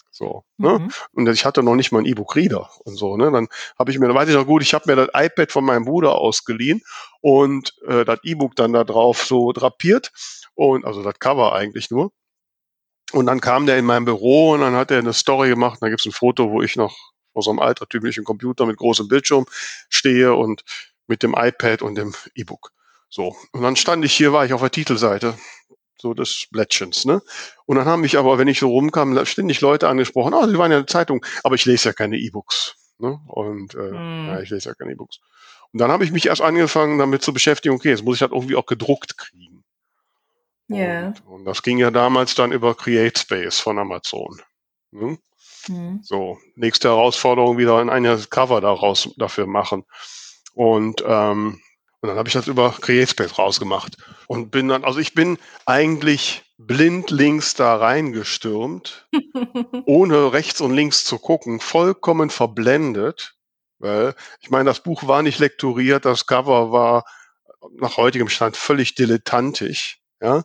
[0.10, 0.80] So, ne?
[0.80, 0.92] Mhm.
[1.14, 3.32] Und ich hatte noch nicht mal einen E-Book-Reader und so, ne?
[3.32, 5.66] Dann habe ich mir, da weiß ich noch gut, ich habe mir das iPad von
[5.66, 6.82] meinem Bruder ausgeliehen
[7.22, 10.12] und äh, das E-Book dann da drauf so drapiert
[10.56, 12.12] und also das Cover eigentlich nur.
[13.12, 15.74] Und dann kam der in mein Büro und dann hat er eine Story gemacht.
[15.74, 18.78] Und da gibt es ein Foto, wo ich noch vor so einem altertümlichen Computer mit
[18.78, 19.46] großem Bildschirm
[19.90, 20.64] stehe und
[21.08, 22.72] mit dem iPad und dem E-Book.
[23.10, 23.36] So.
[23.52, 25.36] Und dann stand ich hier, war ich auf der Titelseite
[26.04, 27.22] so des Blättchens, ne?
[27.66, 30.72] Und dann haben mich aber, wenn ich so rumkam, ständig Leute angesprochen, oh, sie waren
[30.72, 33.20] ja in der Zeitung, aber ich lese ja keine E-Books, ne?
[33.28, 34.28] Und äh, hm.
[34.28, 35.20] ja, ich lese ja keine E-Books.
[35.72, 38.34] Und dann habe ich mich erst angefangen, damit zu beschäftigen, okay, jetzt muss ich halt
[38.34, 39.64] irgendwie auch gedruckt kriegen.
[40.68, 40.78] Ja.
[40.78, 41.08] Yeah.
[41.08, 44.42] Und, und, das ging ja damals dann über CreateSpace von Amazon.
[44.92, 45.18] Ne?
[45.68, 46.00] Mhm.
[46.04, 49.86] So, nächste Herausforderung wieder ein eigenes Cover daraus dafür machen.
[50.54, 51.62] Und ähm,
[52.04, 53.96] und dann habe ich das über CreateSpace rausgemacht
[54.28, 59.08] und bin dann, also ich bin eigentlich blindlings da reingestürmt,
[59.86, 63.38] ohne rechts und links zu gucken, vollkommen verblendet.
[63.80, 67.06] Weil, ich meine, das Buch war nicht lektoriert, das Cover war
[67.78, 70.02] nach heutigem Stand völlig dilettantisch.
[70.22, 70.44] Ja?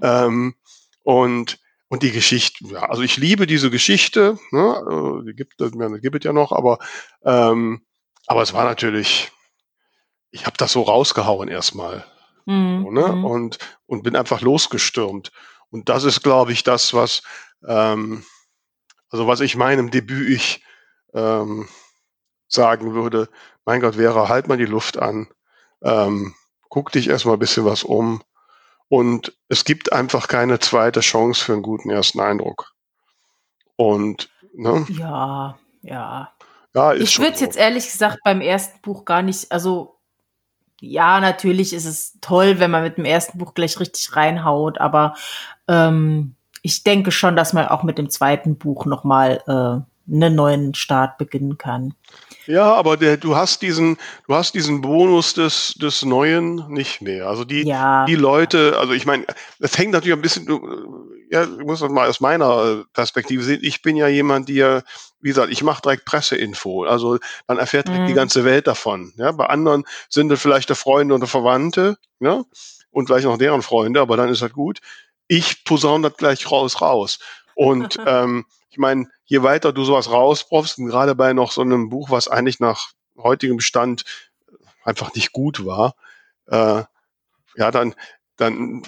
[0.00, 0.54] Ähm,
[1.02, 1.58] und
[1.92, 6.16] und die Geschichte, ja, also ich liebe diese Geschichte, ne, äh, die gibt, die gibt
[6.16, 6.78] es ja noch, aber
[7.24, 7.82] ähm,
[8.26, 9.32] aber es war natürlich
[10.32, 12.04] ich habe das so rausgehauen erstmal.
[12.46, 12.82] Mhm.
[12.84, 13.08] So, ne?
[13.08, 13.24] Mhm.
[13.24, 15.30] und, und bin einfach losgestürmt.
[15.70, 17.22] Und das ist, glaube ich, das, was,
[17.66, 18.24] ähm,
[19.10, 20.64] also was ich meinem Debüt ich
[21.14, 21.68] ähm,
[22.48, 23.28] sagen würde,
[23.64, 25.28] mein Gott, Vera, halt mal die Luft an.
[25.82, 26.34] Ähm,
[26.68, 28.22] guck dich erstmal ein bisschen was um.
[28.92, 32.74] Und es gibt einfach keine zweite Chance für einen guten ersten Eindruck.
[33.76, 34.84] Und, ne?
[34.90, 36.30] Ja, ja.
[36.74, 37.42] Ja, ich würde so.
[37.46, 39.96] jetzt ehrlich gesagt beim ersten Buch gar nicht, also
[40.78, 45.14] ja, natürlich ist es toll, wenn man mit dem ersten Buch gleich richtig reinhaut, aber
[45.68, 50.74] ähm, ich denke schon, dass man auch mit dem zweiten Buch nochmal äh, einen neuen
[50.74, 51.94] Start beginnen kann.
[52.46, 57.28] Ja, aber der, du hast diesen, du hast diesen Bonus des, des Neuen nicht mehr.
[57.28, 58.04] Also die, ja.
[58.06, 59.24] die Leute, also ich meine,
[59.60, 60.46] es hängt natürlich ein bisschen,
[61.30, 63.60] ja, ich muss das mal aus meiner Perspektive sehen.
[63.62, 64.82] Ich bin ja jemand, der,
[65.20, 66.84] wie gesagt, ich mache direkt Presseinfo.
[66.84, 68.08] Also dann erfährt direkt mhm.
[68.08, 69.12] die ganze Welt davon.
[69.16, 72.42] Ja, bei anderen sind es vielleicht der Freunde oder Verwandte, ja,
[72.90, 74.80] und vielleicht noch deren Freunde, aber dann ist das gut.
[75.28, 77.18] Ich posaune das gleich raus, raus.
[77.54, 81.90] Und ähm, ich meine, je weiter du sowas rausbrauchst, und gerade bei noch so einem
[81.90, 84.04] Buch, was eigentlich nach heutigem Stand
[84.82, 85.94] einfach nicht gut war,
[86.46, 86.82] äh,
[87.56, 87.94] ja, dann,
[88.38, 88.82] dann,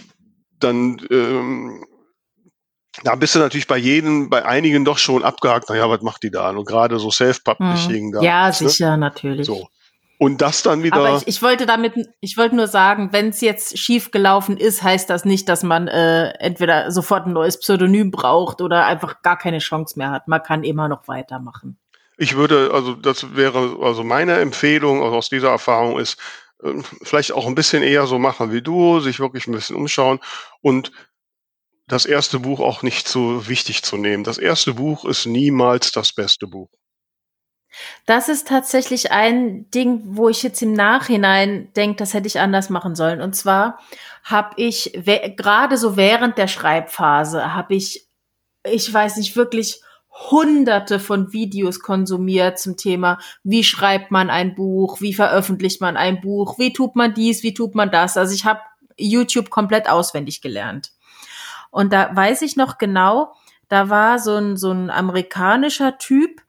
[0.59, 1.85] dann, ähm,
[3.03, 6.31] da bist du natürlich bei jedem, bei einigen doch schon abgehakt, naja, was macht die
[6.31, 6.49] da?
[6.49, 8.12] Und gerade so Self-Publishing hm.
[8.12, 8.23] da.
[8.23, 8.53] Ja, ne?
[8.55, 9.47] sicher, natürlich.
[9.47, 9.68] So.
[10.18, 10.96] Und das dann wieder.
[10.96, 14.83] Aber ich, ich wollte damit, ich wollte nur sagen, wenn es jetzt schief gelaufen ist,
[14.83, 19.37] heißt das nicht, dass man äh, entweder sofort ein neues Pseudonym braucht oder einfach gar
[19.37, 20.29] keine Chance mehr hat.
[20.29, 21.79] Man kann immer noch weitermachen.
[22.16, 26.16] Ich würde, also das wäre, also meine Empfehlung aus dieser Erfahrung ist,
[26.62, 26.72] äh,
[27.03, 30.20] vielleicht auch ein bisschen eher so machen wie du, sich wirklich ein bisschen umschauen
[30.61, 30.92] und
[31.87, 34.24] das erste Buch auch nicht so wichtig zu nehmen.
[34.24, 36.70] Das erste Buch ist niemals das beste Buch.
[38.06, 42.70] Das ist tatsächlich ein Ding, wo ich jetzt im Nachhinein denke, das hätte ich anders
[42.70, 43.20] machen sollen.
[43.20, 43.78] Und zwar
[44.22, 44.92] habe ich
[45.37, 48.08] gerade so während der Schreibphase habe ich,
[48.64, 49.80] ich weiß nicht wirklich
[50.30, 56.20] hunderte von Videos konsumiert zum Thema, wie schreibt man ein Buch, wie veröffentlicht man ein
[56.20, 58.16] Buch, wie tut man dies, wie tut man das.
[58.16, 58.60] Also ich habe
[58.96, 60.92] YouTube komplett auswendig gelernt.
[61.70, 63.34] Und da weiß ich noch genau,
[63.68, 66.43] da war so ein, so ein amerikanischer Typ,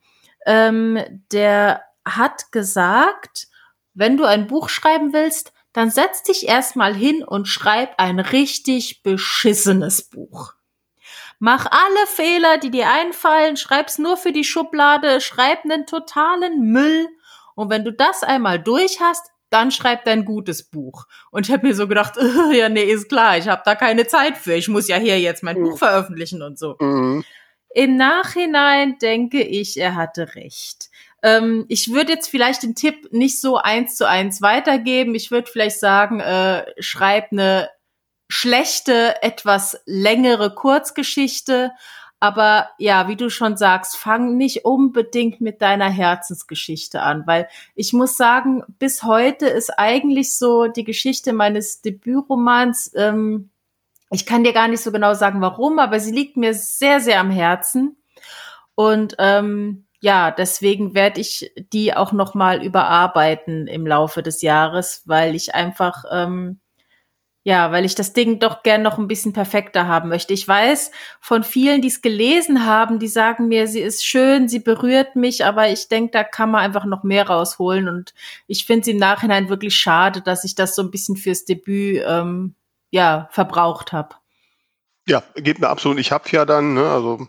[0.46, 1.00] ähm,
[1.32, 3.48] der hat gesagt,
[3.94, 9.04] wenn du ein Buch schreiben willst, dann setz dich erstmal hin und schreib ein richtig
[9.04, 10.54] beschissenes Buch.
[11.40, 17.08] Mach alle Fehler, die dir einfallen, schreib's nur für die Schublade, schreib einen totalen Müll.
[17.56, 21.06] Und wenn du das einmal durch hast, dann schreib dein gutes Buch.
[21.32, 22.14] Und ich habe mir so gedacht,
[22.54, 24.54] ja, nee, ist klar, ich habe da keine Zeit für.
[24.54, 25.64] Ich muss ja hier jetzt mein mhm.
[25.64, 26.78] Buch veröffentlichen und so.
[26.80, 27.24] Mhm.
[27.76, 30.90] Im Nachhinein denke ich, er hatte recht.
[31.22, 35.14] Ähm, ich würde jetzt vielleicht den Tipp nicht so eins zu eins weitergeben.
[35.14, 37.70] Ich würde vielleicht sagen, äh, schreib eine
[38.30, 41.72] schlechte, etwas längere Kurzgeschichte.
[42.22, 47.92] Aber ja, wie du schon sagst, fang nicht unbedingt mit deiner Herzensgeschichte an, weil ich
[47.92, 53.50] muss sagen, bis heute ist eigentlich so die Geschichte meines Debütromans ähm,
[54.12, 57.20] ich kann dir gar nicht so genau sagen, warum, aber sie liegt mir sehr, sehr
[57.20, 57.98] am Herzen.
[58.76, 65.04] Und ähm, ja, deswegen werde ich die auch noch mal überarbeiten im Laufe des Jahres,
[65.06, 66.60] weil ich einfach ähm,
[67.48, 70.34] ja, weil ich das Ding doch gern noch ein bisschen perfekter haben möchte.
[70.34, 70.90] Ich weiß
[71.22, 75.46] von vielen, die es gelesen haben, die sagen mir, sie ist schön, sie berührt mich,
[75.46, 77.88] aber ich denke, da kann man einfach noch mehr rausholen.
[77.88, 78.16] Und
[78.48, 82.02] ich finde es im Nachhinein wirklich schade, dass ich das so ein bisschen fürs Debüt
[82.08, 82.56] ähm,
[82.92, 84.16] ja, verbraucht habe.
[85.08, 86.00] Ja, geht mir absolut.
[86.00, 87.28] Ich habe ja dann, ne, also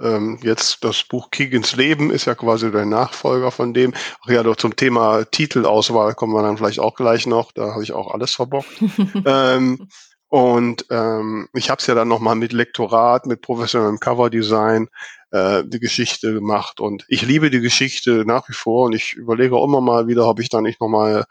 [0.00, 3.94] ähm, jetzt das Buch Keegans Leben ist ja quasi der Nachfolger von dem.
[4.24, 7.52] Ach ja, doch zum Thema Titelauswahl kommen wir dann vielleicht auch gleich noch.
[7.52, 8.68] Da habe ich auch alles verbockt.
[9.24, 9.88] ähm,
[10.28, 14.88] und ähm, ich habe es ja dann nochmal mit Lektorat, mit professionellem Coverdesign
[15.30, 16.80] äh, die Geschichte gemacht.
[16.80, 20.28] Und ich liebe die Geschichte nach wie vor und ich überlege auch immer mal wieder,
[20.28, 21.24] ob ich da nicht nochmal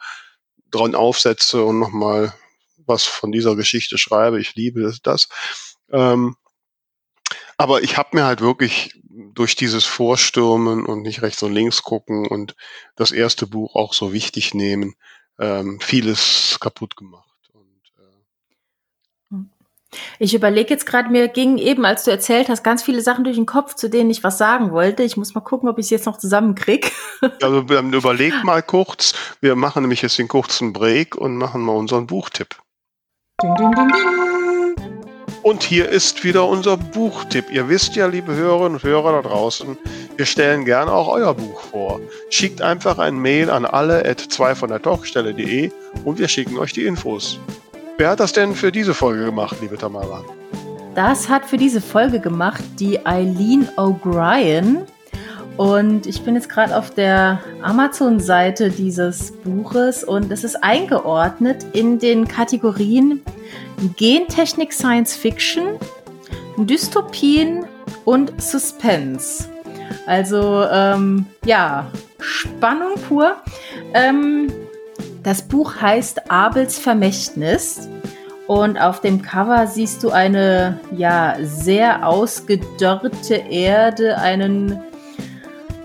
[0.72, 2.34] dran aufsetze und nochmal
[2.88, 4.40] was von dieser Geschichte schreibe.
[4.40, 5.30] Ich liebe das.
[5.92, 6.36] Ähm,
[7.58, 9.00] aber ich habe mir halt wirklich
[9.34, 12.56] durch dieses Vorstürmen und nicht rechts und links gucken und
[12.96, 14.96] das erste Buch auch so wichtig nehmen,
[15.40, 17.24] ähm, vieles kaputt gemacht.
[17.98, 19.38] Äh,
[20.20, 23.38] ich überlege jetzt gerade, mir ging eben, als du erzählt hast, ganz viele Sachen durch
[23.38, 25.04] den Kopf, zu denen ich was sagen wollte.
[25.04, 26.90] Ich muss mal gucken, ob ich es jetzt noch zusammenkriege.
[27.42, 29.14] Also überleg mal kurz.
[29.40, 32.58] Wir machen nämlich jetzt den kurzen Break und machen mal unseren Buchtipp.
[33.44, 34.76] Ding, ding, ding, ding.
[35.44, 37.52] Und hier ist wieder unser Buchtipp.
[37.52, 39.78] Ihr wisst ja, liebe Hörerinnen und Hörer da draußen,
[40.16, 42.00] wir stellen gerne auch euer Buch vor.
[42.30, 45.70] Schickt einfach ein Mail an alle at 2 von der Talkstelle.de
[46.06, 47.38] und wir schicken euch die Infos.
[47.98, 50.24] Wer hat das denn für diese Folge gemacht, liebe Tamara?
[50.96, 54.88] Das hat für diese Folge gemacht die Eileen O'Brien.
[55.58, 61.98] Und ich bin jetzt gerade auf der Amazon-Seite dieses Buches und es ist eingeordnet in
[61.98, 63.22] den Kategorien
[63.96, 65.80] Gentechnik Science Fiction,
[66.58, 67.66] Dystopien
[68.04, 69.50] und Suspense.
[70.06, 71.88] Also ähm, ja,
[72.20, 73.38] Spannung pur.
[73.94, 74.52] Ähm,
[75.24, 77.90] das Buch heißt Abels Vermächtnis
[78.48, 84.82] und auf dem Cover siehst du eine ja sehr ausgedörrte Erde, einen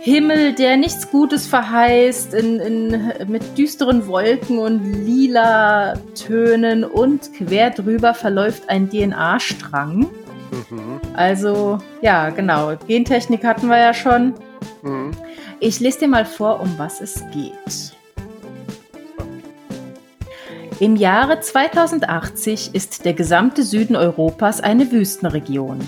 [0.03, 7.71] Himmel, der nichts Gutes verheißt, in, in, mit düsteren Wolken und lila Tönen und quer
[7.71, 10.09] drüber verläuft ein DNA-Strang.
[10.51, 11.01] Mhm.
[11.13, 12.77] Also, ja, genau.
[12.87, 14.35] Gentechnik hatten wir ja schon.
[14.83, 15.11] Mhm.
[15.61, 17.93] Ich lese dir mal vor, um was es geht.
[20.81, 25.79] Im Jahre 2080 ist der gesamte Süden Europas eine Wüstenregion.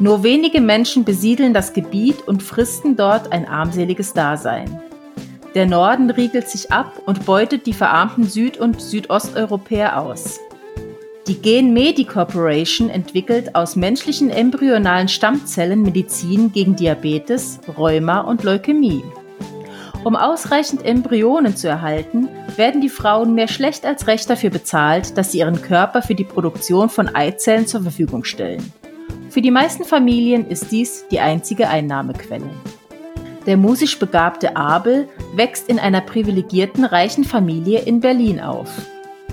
[0.00, 4.80] Nur wenige Menschen besiedeln das Gebiet und fristen dort ein armseliges Dasein.
[5.54, 10.40] Der Norden riegelt sich ab und beutet die verarmten Süd- und Südosteuropäer aus.
[11.28, 19.04] Die Gen Medi Corporation entwickelt aus menschlichen embryonalen Stammzellen Medizin gegen Diabetes, Rheuma und Leukämie.
[20.02, 25.32] Um ausreichend Embryonen zu erhalten, werden die Frauen mehr schlecht als recht dafür bezahlt, dass
[25.32, 28.72] sie ihren Körper für die Produktion von Eizellen zur Verfügung stellen.
[29.34, 32.48] Für die meisten Familien ist dies die einzige Einnahmequelle.
[33.46, 38.70] Der musisch begabte Abel wächst in einer privilegierten reichen Familie in Berlin auf.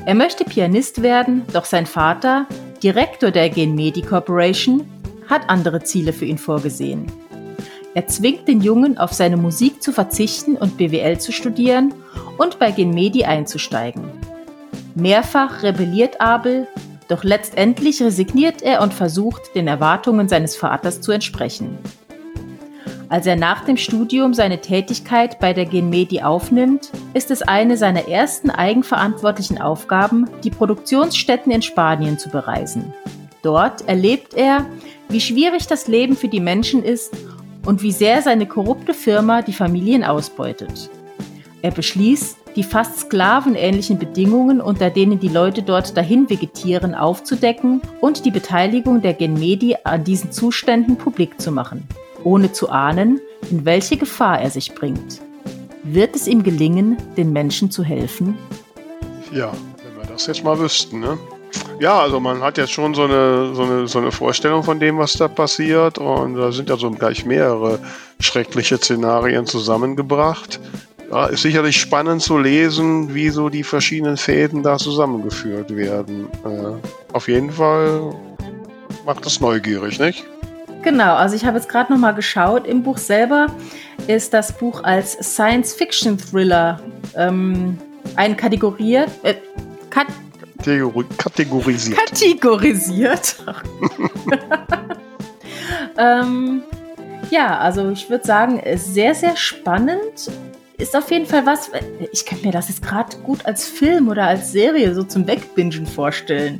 [0.08, 2.48] Er möchte Pianist werden, doch sein Vater,
[2.82, 4.90] Direktor der Genmedi Corporation,
[5.30, 7.06] hat andere Ziele für ihn vorgesehen.
[7.94, 11.94] Er zwingt den Jungen, auf seine Musik zu verzichten und BWL zu studieren
[12.40, 14.10] und bei Genmedi einzusteigen.
[14.96, 16.68] Mehrfach rebelliert Abel,
[17.12, 21.78] doch letztendlich resigniert er und versucht, den Erwartungen seines Vaters zu entsprechen.
[23.10, 28.08] Als er nach dem Studium seine Tätigkeit bei der Genmedi aufnimmt, ist es eine seiner
[28.08, 32.94] ersten eigenverantwortlichen Aufgaben, die Produktionsstätten in Spanien zu bereisen.
[33.44, 34.66] Dort erlebt er,
[35.10, 37.14] wie schwierig das Leben für die Menschen ist
[37.66, 40.90] und wie sehr seine korrupte Firma die Familien ausbeutet.
[41.62, 48.26] Er beschließt, die fast sklavenähnlichen Bedingungen, unter denen die Leute dort dahin vegetieren, aufzudecken und
[48.26, 51.88] die Beteiligung der Genmedi an diesen Zuständen publik zu machen,
[52.24, 55.22] ohne zu ahnen, in welche Gefahr er sich bringt.
[55.84, 58.38] Wird es ihm gelingen, den Menschen zu helfen?
[59.32, 59.52] Ja,
[59.84, 61.18] wenn wir das jetzt mal wüssten, ne?
[61.80, 65.00] Ja, also man hat jetzt schon so eine, so, eine, so eine Vorstellung von dem,
[65.00, 65.98] was da passiert.
[65.98, 67.80] Und da sind ja so gleich mehrere
[68.20, 70.60] schreckliche Szenarien zusammengebracht.
[71.12, 76.30] Ja, ist sicherlich spannend zu lesen, wie so die verschiedenen Fäden da zusammengeführt werden.
[76.46, 78.16] Äh, auf jeden Fall
[79.06, 80.24] macht es neugierig, nicht?
[80.84, 82.66] Genau, also ich habe jetzt gerade nochmal geschaut.
[82.66, 83.48] Im Buch selber
[84.08, 86.80] ist das Buch als Science-Fiction-Thriller
[87.18, 87.78] ähm,
[88.16, 89.10] einkategoriert.
[89.24, 89.36] Äh,
[89.90, 91.98] kategorisiert.
[91.98, 93.36] Kategorisiert.
[95.98, 96.64] ähm,
[97.30, 100.32] ja, also ich würde sagen, sehr, sehr spannend.
[100.82, 101.70] Ist auf jeden Fall was,
[102.12, 105.86] ich kann mir das jetzt gerade gut als Film oder als Serie so zum Wegbingen
[105.86, 106.60] vorstellen.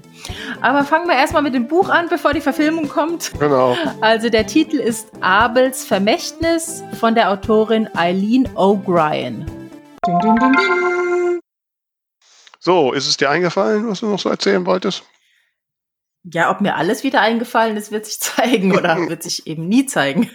[0.62, 3.32] Aber fangen wir erstmal mit dem Buch an, bevor die Verfilmung kommt.
[3.40, 3.76] Genau.
[4.00, 9.44] Also der Titel ist Abels Vermächtnis von der Autorin Eileen O'Brien.
[10.06, 11.40] Ding, ding, ding, ding.
[12.60, 15.04] So, ist es dir eingefallen, was du noch so erzählen wolltest?
[16.24, 19.86] Ja, ob mir alles wieder eingefallen ist, wird sich zeigen oder wird sich eben nie
[19.86, 20.30] zeigen.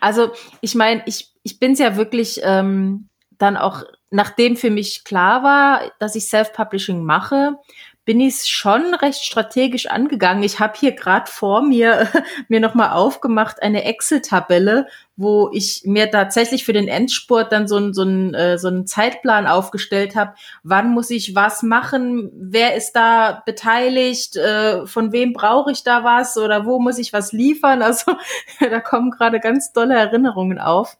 [0.00, 5.04] Also ich meine, ich, ich bin es ja wirklich ähm, dann auch, nachdem für mich
[5.04, 7.56] klar war, dass ich Self-Publishing mache,
[8.04, 10.42] bin ich schon recht strategisch angegangen.
[10.42, 12.08] Ich habe hier gerade vor mir
[12.48, 14.86] mir nochmal aufgemacht eine Excel-Tabelle,
[15.16, 18.86] wo ich mir tatsächlich für den Endspurt dann so, ein, so, ein, äh, so einen
[18.86, 20.34] Zeitplan aufgestellt habe.
[20.62, 22.30] Wann muss ich was machen?
[22.34, 24.36] Wer ist da beteiligt?
[24.36, 26.36] Äh, von wem brauche ich da was?
[26.36, 27.82] Oder wo muss ich was liefern?
[27.94, 28.16] Also
[28.58, 30.96] da kommen gerade ganz tolle Erinnerungen auf.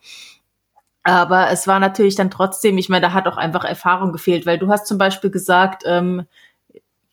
[1.02, 4.58] Aber es war natürlich dann trotzdem, ich meine, da hat auch einfach Erfahrung gefehlt, weil
[4.58, 6.26] du hast zum Beispiel gesagt, ähm,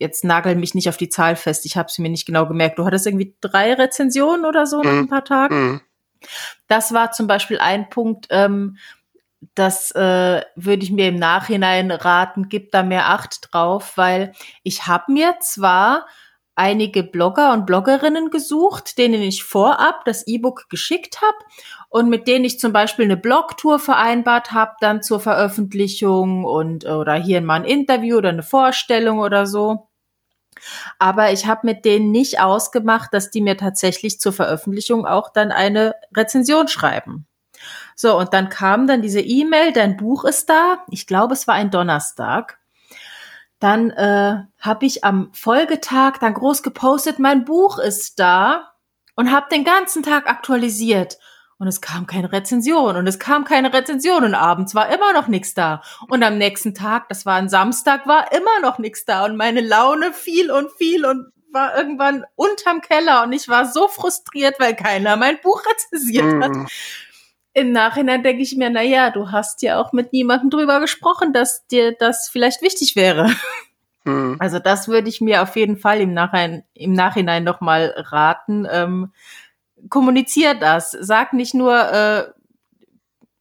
[0.02, 2.80] jetzt nagel mich nicht auf die Zahl fest, ich habe es mir nicht genau gemerkt.
[2.80, 5.00] Du hattest irgendwie drei Rezensionen oder so nach mhm.
[5.00, 5.56] ein paar Tagen.
[5.56, 5.82] Mhm.
[6.68, 8.78] Das war zum Beispiel ein Punkt, ähm,
[9.56, 14.34] das äh, würde ich mir im Nachhinein raten, gib da mehr Acht drauf, weil
[14.64, 16.06] ich habe mir zwar
[16.56, 21.38] einige Blogger und Bloggerinnen gesucht, denen ich vorab das E-Book geschickt habe
[21.90, 27.14] und mit denen ich zum Beispiel eine Blogtour vereinbart habe, dann zur Veröffentlichung und oder
[27.16, 29.88] hier mal ein Interview oder eine Vorstellung oder so.
[31.00, 35.52] Aber ich habe mit denen nicht ausgemacht, dass die mir tatsächlich zur Veröffentlichung auch dann
[35.52, 37.26] eine Rezension schreiben.
[37.96, 40.84] So, und dann kam dann diese E-Mail, dein Buch ist da.
[40.90, 42.60] Ich glaube, es war ein Donnerstag.
[43.60, 48.72] Dann äh, habe ich am Folgetag dann groß gepostet, mein Buch ist da
[49.16, 51.20] und habe den ganzen Tag aktualisiert.
[51.62, 55.28] Und es kam keine Rezension und es kam keine Rezension und abends war immer noch
[55.28, 55.84] nichts da.
[56.08, 59.62] Und am nächsten Tag, das war ein Samstag, war immer noch nichts da und meine
[59.62, 64.76] Laune fiel und fiel und war irgendwann unterm Keller und ich war so frustriert, weil
[64.76, 66.44] keiner mein Buch rezensiert mm.
[66.44, 66.52] hat.
[66.52, 66.68] Mhm.
[67.54, 71.32] Im Nachhinein denke ich mir, na ja, du hast ja auch mit niemandem drüber gesprochen,
[71.32, 73.30] dass dir das vielleicht wichtig wäre.
[74.04, 74.38] Mm.
[74.40, 78.68] Also das würde ich mir auf jeden Fall im Nachhinein, im Nachhinein nochmal raten.
[78.68, 79.14] Ähm,
[79.90, 80.92] kommunizier das.
[80.92, 82.26] Sag nicht nur, äh,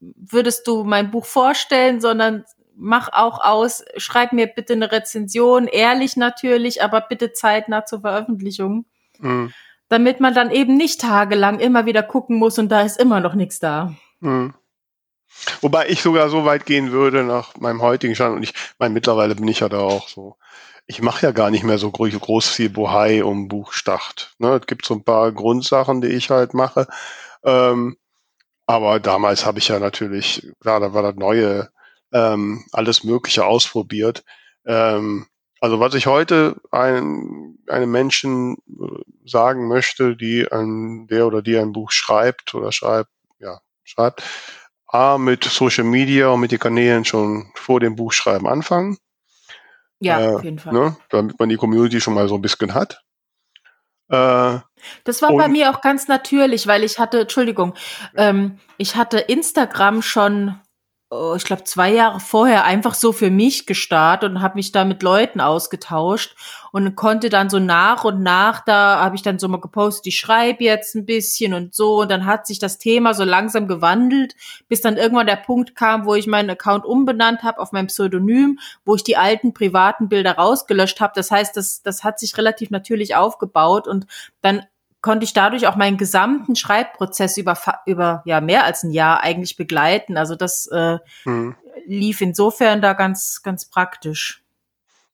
[0.01, 6.17] würdest du mein Buch vorstellen, sondern mach auch aus, schreib mir bitte eine Rezension, ehrlich
[6.17, 8.87] natürlich, aber bitte zeitnah zur Veröffentlichung.
[9.19, 9.53] Mhm.
[9.89, 13.35] Damit man dann eben nicht tagelang immer wieder gucken muss und da ist immer noch
[13.35, 13.95] nichts da.
[14.21, 14.55] Mhm.
[15.61, 19.35] Wobei ich sogar so weit gehen würde nach meinem heutigen Stand und ich meine, mittlerweile
[19.35, 20.37] bin ich ja da auch so.
[20.91, 24.35] Ich mache ja gar nicht mehr so groß viel Bohai um Buchstart.
[24.39, 26.89] Ne, es gibt so ein paar Grundsachen, die ich halt mache.
[27.45, 27.97] Ähm,
[28.67, 31.71] aber damals habe ich ja natürlich, klar, da war das neue
[32.13, 34.25] ähm, alles Mögliche ausprobiert.
[34.67, 35.29] Ähm,
[35.61, 41.57] also was ich heute ein, einem Menschen äh, sagen möchte, die ein, der oder die
[41.57, 44.25] ein Buch schreibt oder schreibt, ja, schreibt,
[44.89, 48.99] A, mit Social Media und mit den Kanälen schon vor dem Buchschreiben anfangen.
[50.01, 50.73] Ja, äh, auf jeden Fall.
[50.73, 53.03] Ne, damit man die Community schon mal so ein bisschen hat.
[54.09, 54.59] Äh,
[55.05, 57.75] das war bei mir auch ganz natürlich, weil ich hatte, Entschuldigung,
[58.17, 60.59] ähm, ich hatte Instagram schon
[61.37, 65.03] ich glaube, zwei Jahre vorher einfach so für mich gestartet und habe mich da mit
[65.03, 66.37] Leuten ausgetauscht
[66.71, 70.21] und konnte dann so nach und nach, da habe ich dann so mal gepostet, ich
[70.21, 74.37] schreibe jetzt ein bisschen und so und dann hat sich das Thema so langsam gewandelt,
[74.69, 78.61] bis dann irgendwann der Punkt kam, wo ich meinen Account umbenannt habe auf mein Pseudonym,
[78.85, 81.15] wo ich die alten privaten Bilder rausgelöscht habe.
[81.17, 84.07] Das heißt, das, das hat sich relativ natürlich aufgebaut und
[84.43, 84.63] dann
[85.03, 89.57] konnte ich dadurch auch meinen gesamten Schreibprozess über, über ja mehr als ein Jahr eigentlich
[89.57, 90.17] begleiten.
[90.17, 91.57] Also das äh, mhm.
[91.87, 94.43] lief insofern da ganz, ganz praktisch.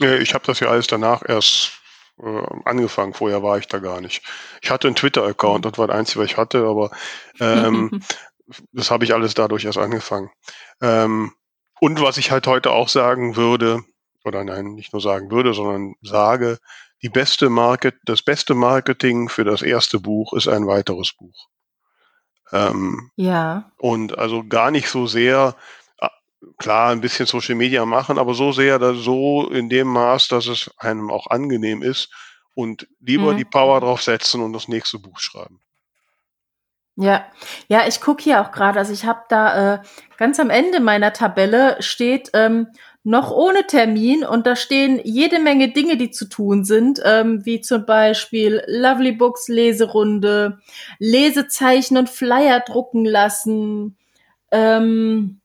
[0.00, 1.80] Ja, ich habe das ja alles danach erst
[2.22, 3.14] äh, angefangen.
[3.14, 4.22] Vorher war ich da gar nicht.
[4.60, 6.90] Ich hatte einen Twitter-Account, das war das Einzige, was ich hatte, aber
[7.40, 8.02] ähm,
[8.72, 10.30] das habe ich alles dadurch erst angefangen.
[10.80, 11.32] Ähm,
[11.80, 13.82] und was ich halt heute auch sagen würde,
[14.24, 16.58] oder nein, nicht nur sagen würde, sondern sage,
[17.02, 21.48] die beste Market, das beste Marketing für das erste Buch ist ein weiteres Buch.
[22.52, 23.70] Ähm, ja.
[23.78, 25.56] Und also gar nicht so sehr,
[26.00, 26.10] ah,
[26.58, 30.46] klar, ein bisschen Social Media machen, aber so sehr, dass so in dem Maß, dass
[30.46, 32.10] es einem auch angenehm ist
[32.54, 33.38] und lieber mhm.
[33.38, 35.60] die Power drauf setzen und das nächste Buch schreiben.
[36.98, 37.26] Ja,
[37.68, 39.78] ja, ich gucke hier auch gerade, also ich habe da äh,
[40.16, 42.68] ganz am Ende meiner Tabelle steht ähm,
[43.06, 47.60] noch ohne Termin und da stehen jede Menge Dinge, die zu tun sind, ähm, wie
[47.60, 50.58] zum Beispiel Lovely Books Leserunde,
[50.98, 53.96] Lesezeichen und Flyer drucken lassen,
[54.50, 55.40] ähm,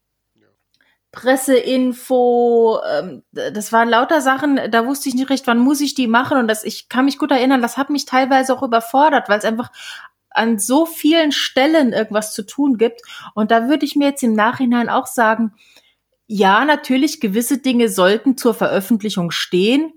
[1.11, 6.07] Presseinfo, ähm, das waren lauter Sachen, da wusste ich nicht recht, wann muss ich die
[6.07, 9.37] machen und das, ich kann mich gut erinnern, das hat mich teilweise auch überfordert, weil
[9.37, 9.71] es einfach
[10.31, 13.01] an so vielen Stellen irgendwas zu tun gibt
[13.35, 15.53] und da würde ich mir jetzt im Nachhinein auch sagen,
[16.33, 19.91] ja, natürlich, gewisse Dinge sollten zur Veröffentlichung stehen,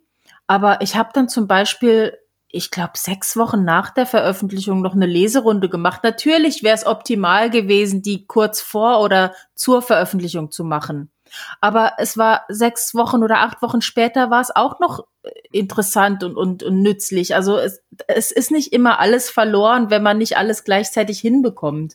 [0.48, 2.18] aber ich habe dann zum Beispiel,
[2.48, 6.00] ich glaube, sechs Wochen nach der Veröffentlichung noch eine Leserunde gemacht.
[6.02, 11.12] Natürlich wäre es optimal gewesen, die kurz vor oder zur Veröffentlichung zu machen.
[11.60, 15.04] Aber es war sechs Wochen oder acht Wochen später war es auch noch
[15.52, 17.34] interessant und, und, und nützlich.
[17.34, 21.94] Also es, es ist nicht immer alles verloren, wenn man nicht alles gleichzeitig hinbekommt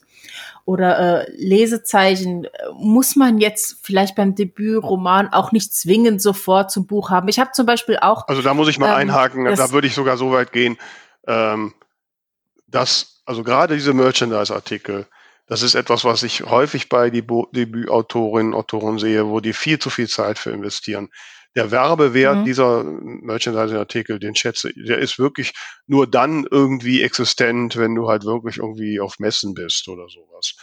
[0.64, 7.10] oder äh, Lesezeichen muss man jetzt vielleicht beim Debütroman auch nicht zwingend sofort zum Buch
[7.10, 7.28] haben.
[7.28, 8.28] Ich habe zum Beispiel auch.
[8.28, 10.78] Also da muss ich mal ähm, einhaken, da würde ich sogar so weit gehen,
[11.26, 11.74] ähm,
[12.66, 15.06] dass, also gerade diese Merchandise-Artikel,
[15.46, 20.08] das ist etwas, was ich häufig bei Debütautorinnen, Autoren sehe, wo die viel zu viel
[20.08, 21.10] Zeit für investieren
[21.56, 22.44] der Werbewert mhm.
[22.44, 25.52] dieser Merchandising-Artikel, den schätze, der ist wirklich
[25.86, 30.54] nur dann irgendwie existent, wenn du halt wirklich irgendwie auf Messen bist oder sowas.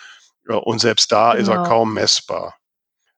[0.48, 1.42] Ja, und selbst da genau.
[1.42, 1.70] ist er genau.
[1.70, 2.56] kaum messbar.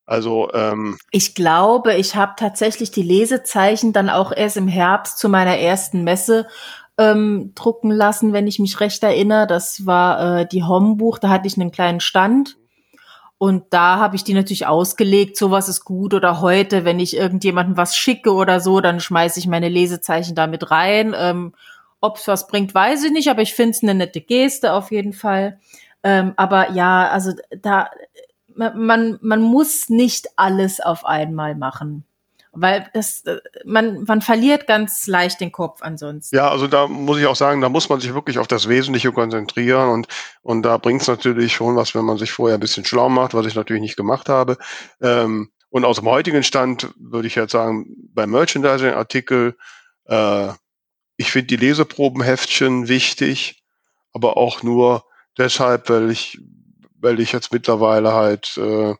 [0.05, 5.29] Also ähm, ich glaube, ich habe tatsächlich die Lesezeichen dann auch erst im Herbst zu
[5.29, 6.47] meiner ersten Messe
[6.97, 9.45] ähm, drucken lassen, wenn ich mich recht erinnere.
[9.45, 12.58] Das war äh, die Hombuch, da hatte ich einen kleinen Stand
[13.39, 16.13] und da habe ich die natürlich ausgelegt, sowas ist gut.
[16.13, 20.71] Oder heute, wenn ich irgendjemandem was schicke oder so, dann schmeiße ich meine Lesezeichen damit
[20.71, 21.15] rein.
[21.17, 21.53] Ähm,
[22.01, 24.91] Ob es was bringt, weiß ich nicht, aber ich finde es eine nette Geste auf
[24.91, 25.57] jeden Fall.
[26.03, 27.31] Ähm, aber ja, also
[27.61, 27.89] da
[28.55, 32.03] man, man muss nicht alles auf einmal machen.
[32.61, 36.35] Weil das, äh, man, man verliert ganz leicht den Kopf ansonsten.
[36.35, 39.11] Ja, also da muss ich auch sagen, da muss man sich wirklich auf das Wesentliche
[39.11, 40.07] konzentrieren und,
[40.41, 43.33] und da bringt es natürlich schon was, wenn man sich vorher ein bisschen schlau macht,
[43.33, 44.57] was ich natürlich nicht gemacht habe.
[45.01, 49.55] Ähm, und aus dem heutigen Stand würde ich jetzt sagen, beim Merchandising-Artikel,
[50.05, 50.49] äh,
[51.17, 53.63] ich finde die Leseprobenheftchen wichtig,
[54.11, 55.05] aber auch nur
[55.37, 56.39] deshalb, weil ich,
[56.95, 58.95] weil ich jetzt mittlerweile halt äh,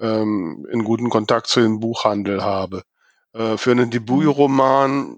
[0.00, 2.82] ähm, in guten Kontakt zu dem Buchhandel habe.
[3.38, 5.16] Äh, für einen Debütroman,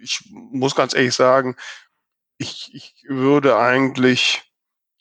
[0.00, 1.56] ich muss ganz ehrlich sagen,
[2.38, 4.44] ich, ich würde eigentlich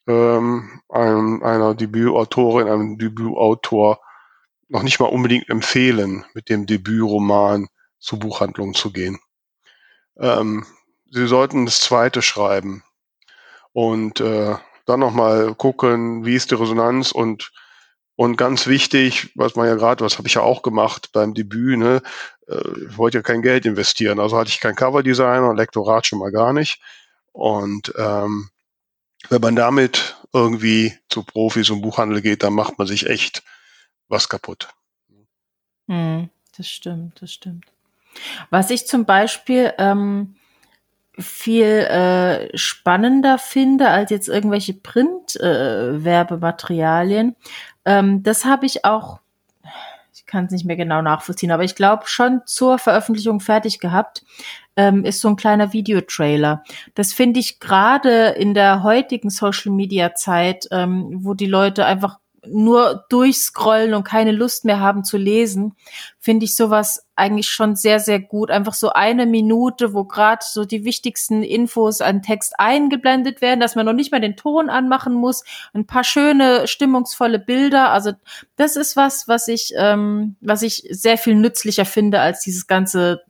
[0.08, 4.00] ähm, einem, einer Debütautorin, einem Debütautor
[4.68, 7.68] noch nicht mal unbedingt empfehlen, mit dem Debütroman
[8.00, 9.20] zur Buchhandlung zu gehen.
[10.18, 10.66] Ähm,
[11.12, 12.84] sie sollten das zweite schreiben
[13.74, 14.56] und äh,
[14.88, 17.52] dann nochmal gucken, wie ist die Resonanz und
[18.16, 21.78] und ganz wichtig, was man ja gerade, was habe ich ja auch gemacht beim Debüt,
[21.78, 22.02] ne,
[22.48, 26.54] ich wollte ja kein Geld investieren, also hatte ich kein Coverdesigner, Lektorat schon mal gar
[26.54, 26.80] nicht.
[27.32, 28.50] Und ähm,
[29.30, 33.44] wenn man damit irgendwie zu Profis und Buchhandel geht, dann macht man sich echt
[34.08, 34.70] was kaputt.
[35.88, 37.66] Hm, das stimmt, das stimmt.
[38.50, 40.36] Was ich zum Beispiel ähm,
[41.18, 47.36] viel äh, spannender finde als jetzt irgendwelche Print-Werbematerialien,
[47.84, 49.20] äh, ähm, das habe ich auch,
[50.36, 54.26] kann es nicht mehr genau nachvollziehen, aber ich glaube schon zur Veröffentlichung fertig gehabt,
[54.76, 56.62] ähm, ist so ein kleiner Videotrailer.
[56.94, 62.20] Das finde ich gerade in der heutigen Social-Media-Zeit, ähm, wo die Leute einfach
[62.50, 65.76] nur durchscrollen und keine Lust mehr haben zu lesen,
[66.20, 68.52] finde ich sowas eigentlich schon sehr, sehr gut.
[68.52, 73.76] Einfach so eine Minute, wo gerade so die wichtigsten Infos an Text eingeblendet werden, dass
[73.76, 75.44] man noch nicht mal den Ton anmachen muss.
[75.74, 77.92] Ein paar schöne, stimmungsvolle Bilder.
[77.92, 78.12] Also
[78.56, 83.22] das ist was, was ich, ähm, was ich sehr viel nützlicher finde als dieses ganze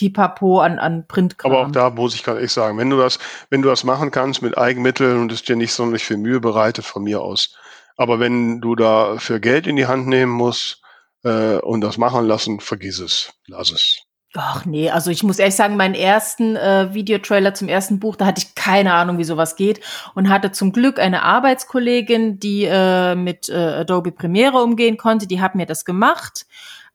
[0.00, 1.52] Pipapo an, an Printkram.
[1.52, 3.18] Aber auch da muss ich ganz ehrlich sagen, wenn du das,
[3.50, 6.86] wenn du das machen kannst mit Eigenmitteln und es dir nicht sonderlich viel Mühe bereitet,
[6.86, 7.54] von mir aus,
[8.00, 10.80] aber wenn du da für Geld in die Hand nehmen musst
[11.22, 13.98] äh, und das machen lassen, vergiss es, lass es.
[14.34, 18.24] Ach nee, also ich muss ehrlich sagen, meinen ersten äh, Videotrailer zum ersten Buch, da
[18.24, 19.80] hatte ich keine Ahnung, wie sowas geht
[20.14, 25.42] und hatte zum Glück eine Arbeitskollegin, die äh, mit äh, Adobe Premiere umgehen konnte, die
[25.42, 26.46] hat mir das gemacht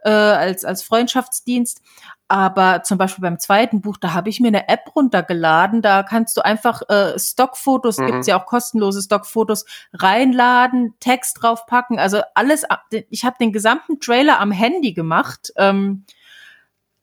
[0.05, 1.81] äh, als als Freundschaftsdienst
[2.27, 5.83] aber zum Beispiel beim zweiten Buch, da habe ich mir eine App runtergeladen.
[5.83, 8.07] Da kannst du einfach äh, Stockfotos, mhm.
[8.07, 11.99] gibt's ja auch kostenlose Stockfotos, reinladen, Text draufpacken.
[11.99, 12.63] Also alles,
[13.09, 15.53] ich habe den gesamten Trailer am Handy gemacht.
[15.55, 16.05] Ähm,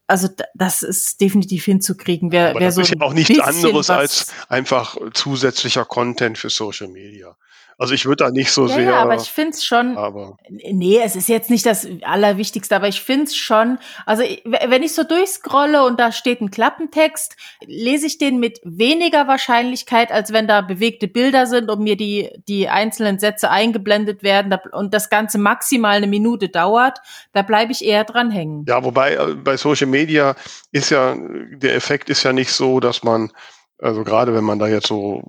[0.08, 2.32] also das ist definitiv hinzukriegen.
[2.32, 6.50] Wer, Aber wer das so ist ja auch nichts anderes als einfach zusätzlicher Content für
[6.50, 7.36] Social Media.
[7.78, 8.84] Also ich würde da nicht so ja, sehr.
[8.84, 9.96] Ja, aber ich finde es schon.
[9.96, 13.78] Aber nee, es ist jetzt nicht das Allerwichtigste, aber ich finde es schon.
[14.06, 19.26] Also wenn ich so durchscrolle und da steht ein Klappentext, lese ich den mit weniger
[19.26, 24.56] Wahrscheinlichkeit, als wenn da bewegte Bilder sind und mir die, die einzelnen Sätze eingeblendet werden
[24.72, 26.98] und das Ganze maximal eine Minute dauert.
[27.32, 28.64] Da bleibe ich eher dran hängen.
[28.68, 30.34] Ja, wobei äh, bei Social Media
[30.70, 33.32] ist ja, der Effekt ist ja nicht so, dass man,
[33.82, 35.22] also gerade wenn man da jetzt so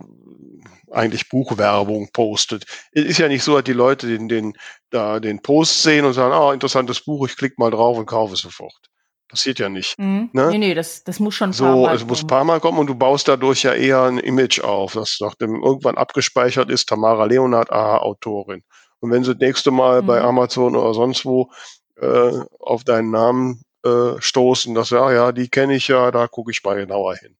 [0.92, 2.66] eigentlich Buchwerbung postet.
[2.92, 4.54] Es ist ja nicht so, dass die Leute den, den,
[4.92, 8.06] da den Post sehen und sagen, ah, oh, interessantes Buch, ich klicke mal drauf und
[8.06, 8.80] kaufe es sofort.
[9.28, 9.98] Passiert ja nicht.
[9.98, 10.30] Mhm.
[10.34, 10.50] Ne?
[10.52, 12.60] Nee, nee, das, das muss schon ein so, paar Mal es muss ein paar Mal
[12.60, 16.88] kommen und du baust dadurch ja eher ein Image auf, das nachdem irgendwann abgespeichert ist,
[16.88, 18.62] Tamara Leonard, aha, Autorin.
[19.00, 20.06] Und wenn sie das nächste Mal mhm.
[20.06, 21.52] bei Amazon oder sonst wo
[22.00, 26.52] äh, auf deinen Namen äh, stoßen, dass ja, ja, die kenne ich ja, da gucke
[26.52, 27.36] ich mal genauer hin.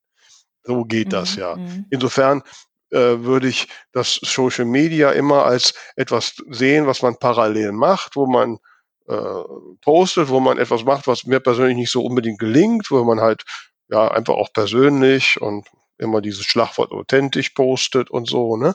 [0.64, 1.12] So geht mhm.
[1.12, 1.56] das ja.
[1.56, 1.86] Mhm.
[1.90, 2.44] Insofern
[2.92, 8.28] äh, würde ich das Social Media immer als etwas sehen, was man parallel macht, wo
[8.28, 8.60] man
[9.08, 9.44] äh,
[9.82, 13.44] postet, wo man etwas macht, was mir persönlich nicht so unbedingt gelingt, wo man halt
[13.90, 18.74] ja einfach auch persönlich und immer dieses Schlagwort authentisch postet und so, ne?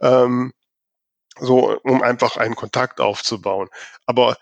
[0.00, 0.52] Ähm,
[1.40, 3.68] so, um einfach einen Kontakt aufzubauen.
[4.06, 4.36] Aber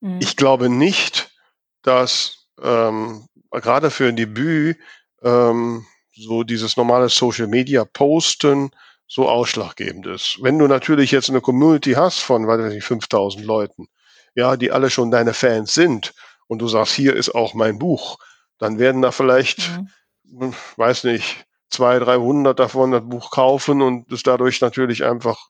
[0.00, 0.18] mhm.
[0.20, 1.32] ich glaube nicht,
[1.82, 4.78] dass ähm, gerade für ein Debüt
[5.22, 5.86] ähm,
[6.16, 8.70] so dieses normale Social Media Posten
[9.06, 10.38] so ausschlaggebend ist.
[10.40, 13.88] Wenn du natürlich jetzt eine Community hast von, weiß ich nicht, 5000 Leuten,
[14.34, 16.14] ja, die alle schon deine Fans sind
[16.46, 18.18] und du sagst, hier ist auch mein Buch,
[18.58, 19.70] dann werden da vielleicht,
[20.24, 20.54] mhm.
[20.76, 25.48] weiß nicht, zwei, 300 davon das Buch kaufen und es dadurch natürlich einfach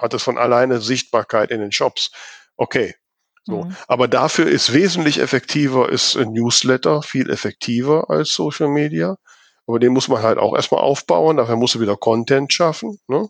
[0.00, 2.10] hat es von alleine Sichtbarkeit in den Shops.
[2.56, 2.94] Okay.
[3.44, 3.64] So.
[3.64, 3.76] Mhm.
[3.86, 9.16] Aber dafür ist wesentlich effektiver, ist ein Newsletter viel effektiver als Social Media.
[9.66, 11.36] Aber den muss man halt auch erstmal aufbauen.
[11.36, 12.98] Dafür musst du wieder Content schaffen.
[13.08, 13.28] Ne?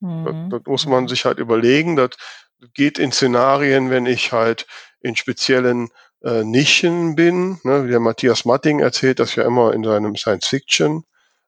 [0.00, 0.50] Mhm.
[0.50, 1.96] Das, das, muss man sich halt überlegen.
[1.96, 2.10] Das
[2.74, 4.66] geht in Szenarien, wenn ich halt
[5.00, 5.88] in speziellen
[6.22, 7.60] äh, Nischen bin.
[7.64, 7.86] Ne?
[7.88, 11.04] Der Matthias Matting erzählt das ja immer in seinem Science Fiction,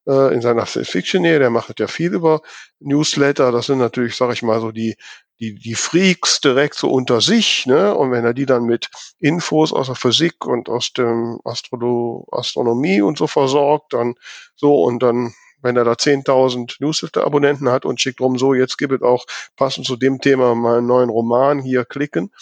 [0.06, 1.38] äh, in seiner Science Fiction Nähe.
[1.38, 2.42] Der macht ja viel über
[2.80, 3.52] Newsletter.
[3.52, 4.96] Das sind natürlich, sag ich mal, so die
[5.42, 7.96] die, die Freaks direkt so unter sich, ne?
[7.96, 8.88] Und wenn er die dann mit
[9.18, 14.14] Infos aus der Physik und aus dem Astrolo Astronomie und so versorgt, dann
[14.54, 18.92] so und dann wenn er da 10.000 Newsletter-Abonnenten hat und schickt rum, so, jetzt gibt
[18.92, 19.24] es auch
[19.56, 22.32] passend zu dem Thema mal einen neuen Roman, hier klicken,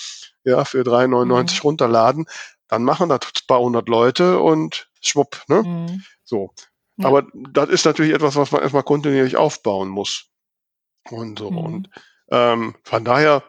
[0.42, 1.60] ja, für 3,99 mhm.
[1.62, 2.26] runterladen,
[2.68, 5.62] dann machen das 200 Leute und schwupp, ne?
[5.62, 6.02] Mhm.
[6.24, 6.54] So.
[7.00, 7.08] Ja.
[7.08, 10.26] Aber das ist natürlich etwas, was man erstmal kontinuierlich aufbauen muss.
[11.10, 11.50] Und so.
[11.50, 11.58] Mhm.
[11.58, 11.90] Und
[12.30, 13.42] ähm, von daher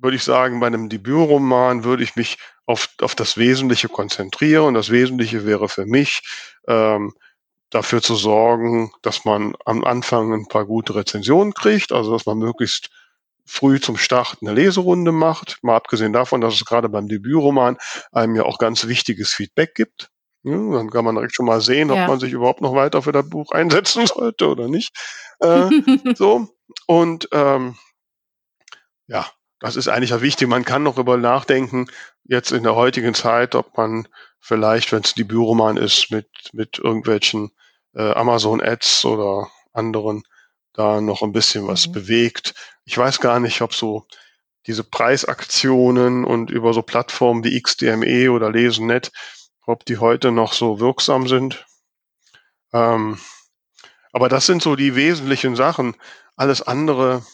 [0.00, 4.66] würde ich sagen, bei einem Debütroman würde ich mich auf, auf das Wesentliche konzentrieren.
[4.66, 6.22] Und das Wesentliche wäre für mich,
[6.66, 7.12] ähm,
[7.70, 12.38] dafür zu sorgen, dass man am Anfang ein paar gute Rezensionen kriegt, also dass man
[12.38, 12.90] möglichst
[13.44, 17.78] früh zum Start eine Leserunde macht, mal abgesehen davon, dass es gerade beim Debütroman
[18.12, 20.11] einem ja auch ganz wichtiges Feedback gibt.
[20.44, 22.08] Ja, dann kann man direkt schon mal sehen, ob ja.
[22.08, 24.90] man sich überhaupt noch weiter für das Buch einsetzen sollte oder nicht.
[25.40, 25.68] Äh,
[26.16, 26.48] so.
[26.86, 27.76] Und ähm,
[29.06, 29.30] ja,
[29.60, 30.48] das ist eigentlich ja wichtig.
[30.48, 31.86] Man kann noch über nachdenken,
[32.24, 34.08] jetzt in der heutigen Zeit, ob man
[34.40, 37.52] vielleicht, wenn es die Büroman ist, mit, mit irgendwelchen
[37.94, 40.24] äh, Amazon-Ads oder anderen
[40.72, 41.92] da noch ein bisschen was mhm.
[41.92, 42.54] bewegt.
[42.84, 44.06] Ich weiß gar nicht, ob so
[44.66, 49.12] diese Preisaktionen und über so Plattformen wie XDME oder Lesennet,
[49.66, 51.66] ob die heute noch so wirksam sind.
[52.72, 53.18] Ähm,
[54.12, 55.96] aber das sind so die wesentlichen Sachen.
[56.36, 57.24] Alles andere,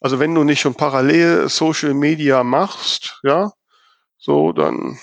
[0.00, 3.52] also wenn du nicht schon parallel Social Media machst, ja,
[4.18, 4.98] so, dann,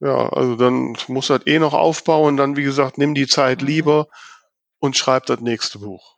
[0.00, 2.36] ja, also dann musst du halt eh noch aufbauen.
[2.36, 3.66] Dann, wie gesagt, nimm die Zeit mhm.
[3.66, 4.08] lieber
[4.78, 6.16] und schreib das nächste Buch.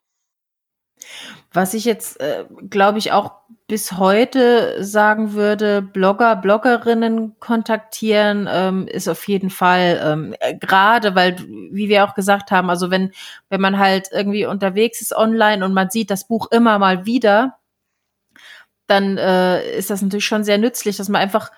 [1.55, 3.33] Was ich jetzt, äh, glaube ich, auch
[3.69, 11.15] bis heute sagen würde, Blogger, Bloggerinnen kontaktieren, ähm, ist auf jeden Fall ähm, äh, gerade,
[11.15, 11.39] weil,
[11.71, 13.13] wie wir auch gesagt haben, also wenn,
[13.51, 17.57] wenn man halt irgendwie unterwegs ist online und man sieht das Buch immer mal wieder,
[18.89, 21.53] dann äh, ist das natürlich schon sehr nützlich, dass man einfach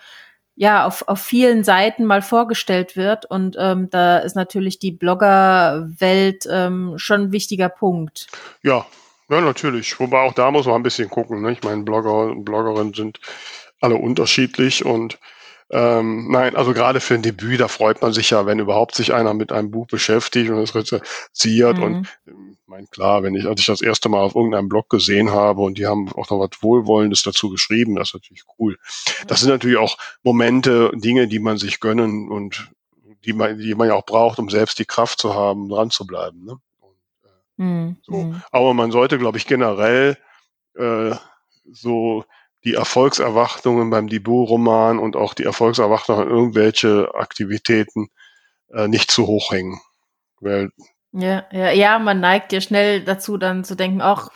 [0.56, 3.24] ja auf, auf vielen Seiten mal vorgestellt wird.
[3.24, 8.26] Und ähm, da ist natürlich die Bloggerwelt ähm, schon ein wichtiger Punkt.
[8.62, 8.84] Ja,
[9.28, 9.98] ja, natürlich.
[9.98, 11.42] Wobei auch da muss man ein bisschen gucken.
[11.42, 11.52] Ne?
[11.52, 13.20] Ich meine, Blogger und Bloggerinnen sind
[13.80, 15.18] alle unterschiedlich und
[15.68, 19.12] ähm, nein, also gerade für ein Debüt, da freut man sich ja, wenn überhaupt sich
[19.12, 21.78] einer mit einem Buch beschäftigt und es rezensiert.
[21.78, 21.82] Mhm.
[21.82, 25.32] Und ähm, mein klar, wenn ich, als ich das erste Mal auf irgendeinem Blog gesehen
[25.32, 28.78] habe und die haben auch noch was Wohlwollendes dazu geschrieben, das ist natürlich cool.
[29.26, 32.70] Das sind natürlich auch Momente, Dinge, die man sich gönnen und
[33.24, 36.06] die man, die man ja auch braucht, um selbst die Kraft zu haben, dran zu
[36.06, 36.44] bleiben.
[36.44, 36.58] Ne?
[37.56, 37.96] Mhm.
[38.02, 38.12] so.
[38.12, 38.42] Mhm.
[38.50, 40.16] Aber man sollte, glaube ich, generell
[40.74, 41.14] äh,
[41.70, 42.24] so
[42.64, 48.08] die Erfolgserwartungen beim Debut-Roman und auch die Erfolgserwartungen an irgendwelche Aktivitäten
[48.72, 49.80] äh, nicht zu hoch hängen.
[50.40, 50.70] Weil
[51.18, 54.28] ja, ja, ja, man neigt ja schnell dazu, dann zu denken, ach,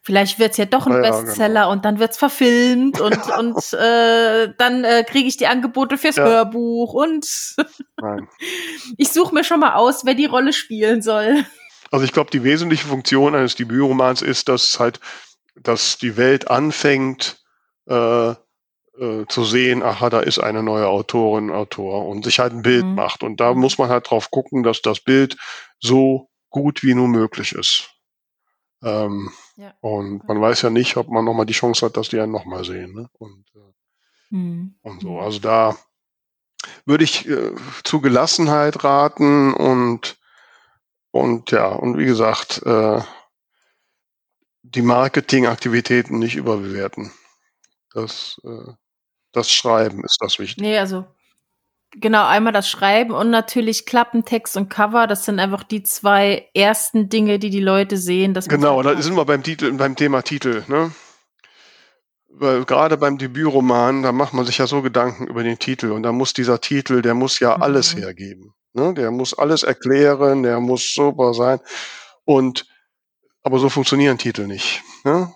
[0.00, 1.72] vielleicht wird's ja doch ein ja, Bestseller genau.
[1.72, 6.24] und dann wird's verfilmt und, und äh, dann äh, kriege ich die Angebote fürs ja.
[6.24, 7.26] Hörbuch und
[8.96, 11.44] ich suche mir schon mal aus, wer die Rolle spielen soll.
[11.92, 14.98] Also ich glaube, die wesentliche Funktion eines Debütromans ist, dass halt
[15.54, 17.44] dass die Welt anfängt
[17.86, 22.62] äh, äh, zu sehen, aha, da ist eine neue Autorin, Autor und sich halt ein
[22.62, 22.94] Bild mhm.
[22.94, 23.22] macht.
[23.22, 25.36] Und da muss man halt drauf gucken, dass das Bild
[25.80, 27.90] so gut wie nur möglich ist.
[28.82, 29.74] Ähm, ja.
[29.80, 32.64] Und man weiß ja nicht, ob man nochmal die Chance hat, dass die einen nochmal
[32.64, 32.94] sehen.
[32.94, 33.08] Ne?
[33.18, 34.74] Und, äh, mhm.
[34.82, 35.20] und so.
[35.20, 35.76] Also da
[36.84, 37.52] würde ich äh,
[37.84, 40.16] zu Gelassenheit raten und
[41.12, 43.00] und ja, und wie gesagt, äh,
[44.62, 47.12] die Marketingaktivitäten nicht überbewerten.
[47.92, 48.72] Das, äh,
[49.32, 50.66] das Schreiben ist das Wichtige.
[50.66, 51.04] Nee, also
[51.90, 55.06] genau, einmal das Schreiben und natürlich Klappentext und Cover.
[55.06, 58.32] Das sind einfach die zwei ersten Dinge, die die Leute sehen.
[58.48, 60.64] Genau, da sind wir beim Titel, beim Thema Titel.
[60.66, 60.92] Ne?
[62.30, 66.04] Weil gerade beim Debütroman, da macht man sich ja so Gedanken über den Titel und
[66.04, 67.62] da muss dieser Titel, der muss ja mhm.
[67.62, 68.54] alles hergeben.
[68.74, 68.94] Ne?
[68.94, 71.60] Der muss alles erklären, der muss super sein.
[72.24, 72.66] Und
[73.42, 74.82] aber so funktionieren Titel nicht.
[75.04, 75.32] Ne?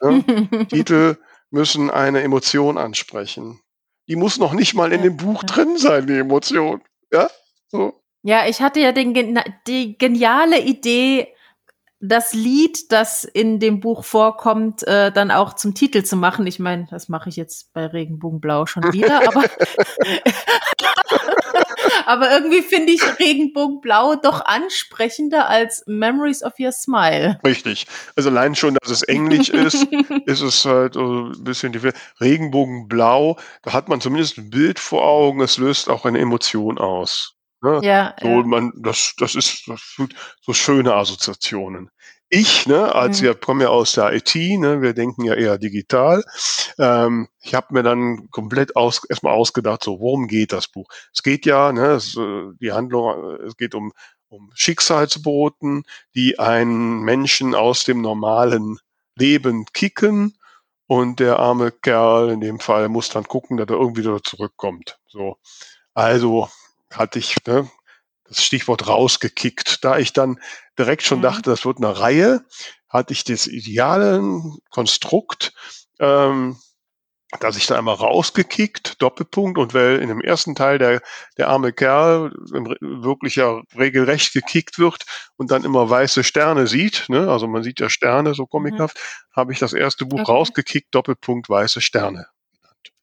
[0.00, 0.64] Ja?
[0.68, 1.16] Titel
[1.50, 3.60] müssen eine Emotion ansprechen.
[4.08, 6.82] Die muss noch nicht mal in dem Buch drin sein, die Emotion.
[7.10, 7.30] Ja,
[7.68, 8.02] so.
[8.22, 11.33] Ja, ich hatte ja den, die geniale Idee,
[12.08, 16.46] das Lied, das in dem Buch vorkommt, äh, dann auch zum Titel zu machen.
[16.46, 19.44] Ich meine, das mache ich jetzt bei Regenbogenblau schon wieder, aber
[22.06, 27.38] Aber irgendwie finde ich Regenbogenblau doch ansprechender als Memories of Your Smile.
[27.44, 27.86] Richtig.
[28.16, 29.86] Also allein schon, dass es Englisch ist,
[30.26, 31.80] ist es halt so ein bisschen die
[32.20, 33.38] Regenbogenblau.
[33.62, 35.40] Da hat man zumindest ein Bild vor Augen.
[35.40, 37.33] Es löst auch eine Emotion aus.
[37.64, 37.80] Ne?
[37.82, 38.42] Ja, so, ja.
[38.44, 39.96] Man, das, das ist das
[40.40, 41.90] so schöne Assoziationen
[42.30, 43.26] ich, ne, als mhm.
[43.26, 46.24] wir kommen ja aus der IT, ne, wir denken ja eher digital.
[46.78, 50.88] Ähm, ich habe mir dann komplett aus, erstmal ausgedacht, so worum geht das Buch?
[51.12, 53.92] Es geht ja, ne, es, äh, die Handlung, äh, es geht um
[54.28, 55.84] um Schicksalsboten,
[56.16, 58.78] die einen Menschen aus dem normalen
[59.16, 60.36] Leben kicken
[60.88, 64.98] und der arme Kerl in dem Fall muss dann gucken, dass er irgendwie wieder zurückkommt.
[65.06, 65.36] So,
[65.94, 66.48] also
[66.96, 67.68] hatte ich ne,
[68.24, 69.84] das Stichwort rausgekickt.
[69.84, 70.40] Da ich dann
[70.78, 71.22] direkt schon mhm.
[71.22, 72.44] dachte, das wird eine Reihe,
[72.88, 74.22] hatte ich das ideale
[74.70, 75.52] Konstrukt,
[76.00, 76.56] ähm,
[77.40, 81.02] dass ich da einmal rausgekickt, Doppelpunkt, und weil in dem ersten Teil der,
[81.36, 82.32] der arme Kerl
[82.80, 85.04] wirklich ja regelrecht gekickt wird
[85.36, 87.28] und dann immer weiße Sterne sieht, ne?
[87.28, 88.48] also man sieht ja Sterne so mhm.
[88.48, 89.36] comichaft, mhm.
[89.36, 90.30] habe ich das erste Buch okay.
[90.30, 92.26] rausgekickt, Doppelpunkt, weiße Sterne.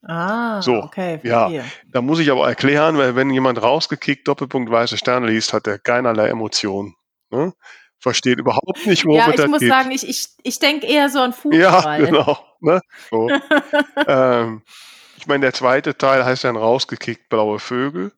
[0.02, 1.20] Ah, so, okay.
[1.22, 1.50] Ja,
[1.86, 5.78] da muss ich aber erklären, weil wenn jemand rausgekickt Doppelpunkt weiße Sterne liest, hat er
[5.78, 6.94] keinerlei Emotionen.
[7.30, 7.52] Ne?
[7.98, 9.38] Versteht überhaupt nicht, worum ja, es geht.
[9.38, 11.60] Ja, ich muss sagen, ich, ich, ich denke eher so an Fußball.
[11.60, 12.36] Ja, genau.
[12.60, 12.80] Ne?
[13.10, 13.30] So.
[14.08, 14.62] ähm,
[15.16, 18.10] ich meine, der zweite Teil heißt dann rausgekickt blaue Vögel,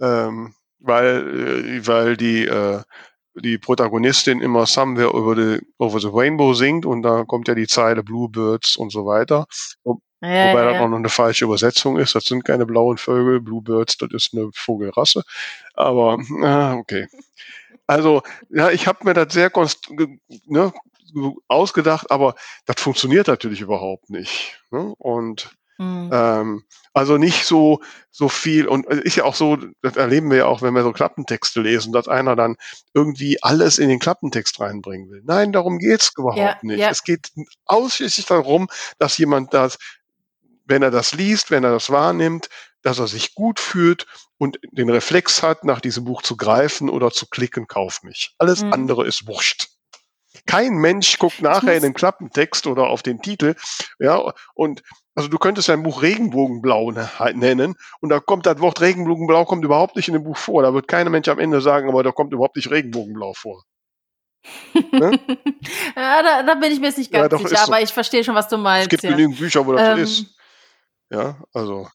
[0.00, 2.82] ähm, weil, äh, weil die, äh,
[3.34, 7.66] die Protagonistin immer Somewhere over the, over the Rainbow singt und da kommt ja die
[7.66, 9.46] Zeile Bluebirds und so weiter.
[9.82, 10.72] Und ja, Wobei ja.
[10.72, 12.14] das auch noch eine falsche Übersetzung ist.
[12.14, 13.40] Das sind keine blauen Vögel.
[13.40, 15.24] Bluebirds, das ist eine Vogelrasse.
[15.74, 17.08] Aber, ah, okay.
[17.88, 19.50] Also, ja, ich habe mir das sehr
[20.46, 20.72] ne,
[21.48, 24.62] ausgedacht, aber das funktioniert natürlich überhaupt nicht.
[24.70, 24.94] Ne?
[24.96, 26.10] Und mhm.
[26.12, 26.64] ähm,
[26.94, 30.62] also nicht so so viel und ist ja auch so, das erleben wir ja auch,
[30.62, 32.56] wenn wir so Klappentexte lesen, dass einer dann
[32.94, 35.22] irgendwie alles in den Klappentext reinbringen will.
[35.24, 36.78] Nein, darum geht's überhaupt ja, nicht.
[36.78, 36.90] Ja.
[36.90, 37.32] Es geht
[37.66, 38.68] ausschließlich darum,
[38.98, 39.78] dass jemand das
[40.64, 42.48] wenn er das liest, wenn er das wahrnimmt,
[42.82, 44.06] dass er sich gut fühlt
[44.38, 48.34] und den Reflex hat, nach diesem Buch zu greifen oder zu klicken, kauf mich.
[48.38, 48.72] Alles mhm.
[48.72, 49.68] andere ist wurscht.
[50.46, 53.54] Kein Mensch guckt nachher in den Klappentext oder auf den Titel,
[53.98, 54.82] ja, und
[55.14, 59.44] also du könntest ein Buch Regenbogenblau ne, halt nennen und da kommt das Wort Regenbogenblau
[59.44, 60.62] kommt überhaupt nicht in dem Buch vor.
[60.62, 63.62] Da wird kein Mensch am Ende sagen, aber da kommt überhaupt nicht Regenbogenblau vor.
[64.90, 65.20] Ne?
[65.96, 67.82] ja, da, da, bin ich mir jetzt nicht ganz ja, sicher, aber so.
[67.82, 68.86] ich verstehe schon, was du meinst.
[68.86, 69.10] Es gibt ja.
[69.10, 70.34] genügend Bücher, wo das ähm, ist.
[71.12, 71.88] Ja, also.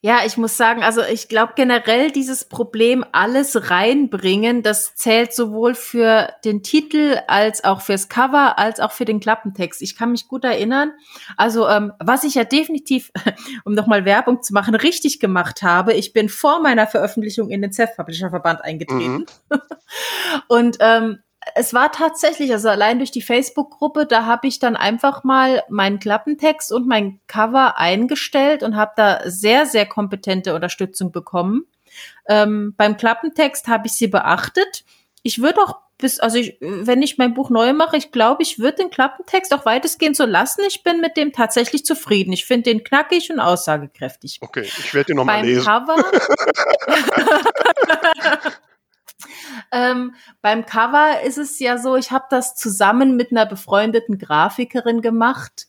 [0.00, 5.74] Ja, ich muss sagen, also ich glaube generell dieses Problem alles reinbringen, das zählt sowohl
[5.74, 9.80] für den Titel als auch fürs Cover als auch für den Klappentext.
[9.80, 10.92] Ich kann mich gut erinnern.
[11.36, 13.12] Also ähm, was ich ja definitiv,
[13.64, 17.72] um nochmal Werbung zu machen, richtig gemacht habe, ich bin vor meiner Veröffentlichung in den
[17.72, 19.26] Self-Publisher Verband eingetreten.
[19.50, 19.60] Mhm.
[20.48, 21.20] Und ähm,
[21.54, 25.98] es war tatsächlich, also allein durch die Facebook-Gruppe, da habe ich dann einfach mal meinen
[25.98, 31.66] Klappentext und mein Cover eingestellt und habe da sehr, sehr kompetente Unterstützung bekommen.
[32.28, 34.84] Ähm, beim Klappentext habe ich sie beachtet.
[35.22, 38.58] Ich würde auch bis, also ich, wenn ich mein Buch neu mache, ich glaube, ich
[38.58, 40.62] würde den Klappentext auch weitestgehend so lassen.
[40.66, 42.32] Ich bin mit dem tatsächlich zufrieden.
[42.32, 44.38] Ich finde den knackig und aussagekräftig.
[44.40, 45.64] Okay, ich werde den nochmal lesen.
[45.64, 45.96] Cover
[49.70, 55.02] Ähm, beim Cover ist es ja so, ich habe das zusammen mit einer befreundeten Grafikerin
[55.02, 55.66] gemacht.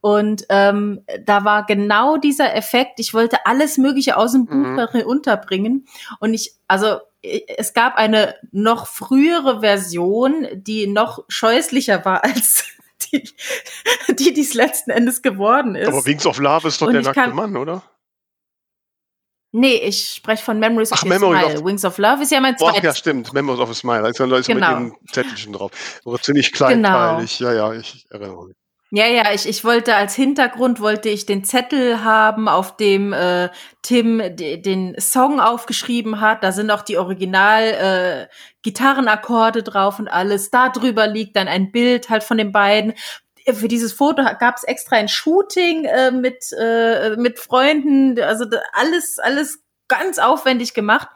[0.00, 3.00] Und ähm, da war genau dieser Effekt.
[3.00, 5.02] Ich wollte alles Mögliche aus dem Buch mhm.
[5.04, 5.86] unterbringen.
[6.20, 12.64] Und ich, also es gab eine noch frühere Version, die noch scheußlicher war als
[13.12, 15.88] die, die es letzten Endes geworden ist.
[15.88, 17.82] Aber Wings of Love ist doch Und der nackte Mann, oder?
[19.56, 21.58] Nee, ich spreche von Memories Ach, of Memory Smile.
[21.58, 22.82] Of, Wings of Love ist ja mein zweites.
[22.82, 23.32] ja, stimmt.
[23.32, 24.02] Memories of a Smile.
[24.02, 24.80] Da ist ja genau.
[24.80, 25.70] mit dem Zettelchen drauf.
[26.04, 27.38] Aber ziemlich kleinteilig.
[27.38, 27.50] Genau.
[27.52, 28.56] Ja, ja, ich erinnere mich.
[28.90, 33.48] Ja, ja, ich, ich wollte als Hintergrund wollte ich den Zettel haben, auf dem äh,
[33.82, 36.42] Tim den Song aufgeschrieben hat.
[36.42, 38.26] Da sind auch die Original äh,
[38.62, 40.50] Gitarrenakkorde drauf und alles.
[40.50, 42.94] Da drüber liegt dann ein Bild halt von den beiden
[43.52, 49.18] für dieses Foto gab es extra ein Shooting äh, mit, äh, mit Freunden, also alles,
[49.18, 51.08] alles ganz aufwendig gemacht.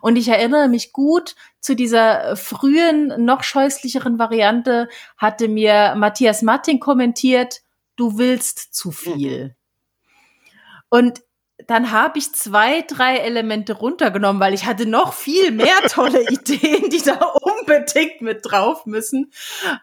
[0.00, 6.80] Und ich erinnere mich gut, zu dieser frühen, noch scheußlicheren Variante hatte mir Matthias Martin
[6.80, 7.62] kommentiert,
[7.96, 9.44] du willst zu viel.
[9.44, 9.54] Mhm.
[10.88, 11.22] Und
[11.58, 16.90] dann habe ich zwei, drei Elemente runtergenommen, weil ich hatte noch viel mehr tolle Ideen,
[16.90, 19.32] die da unbedingt mit drauf müssen.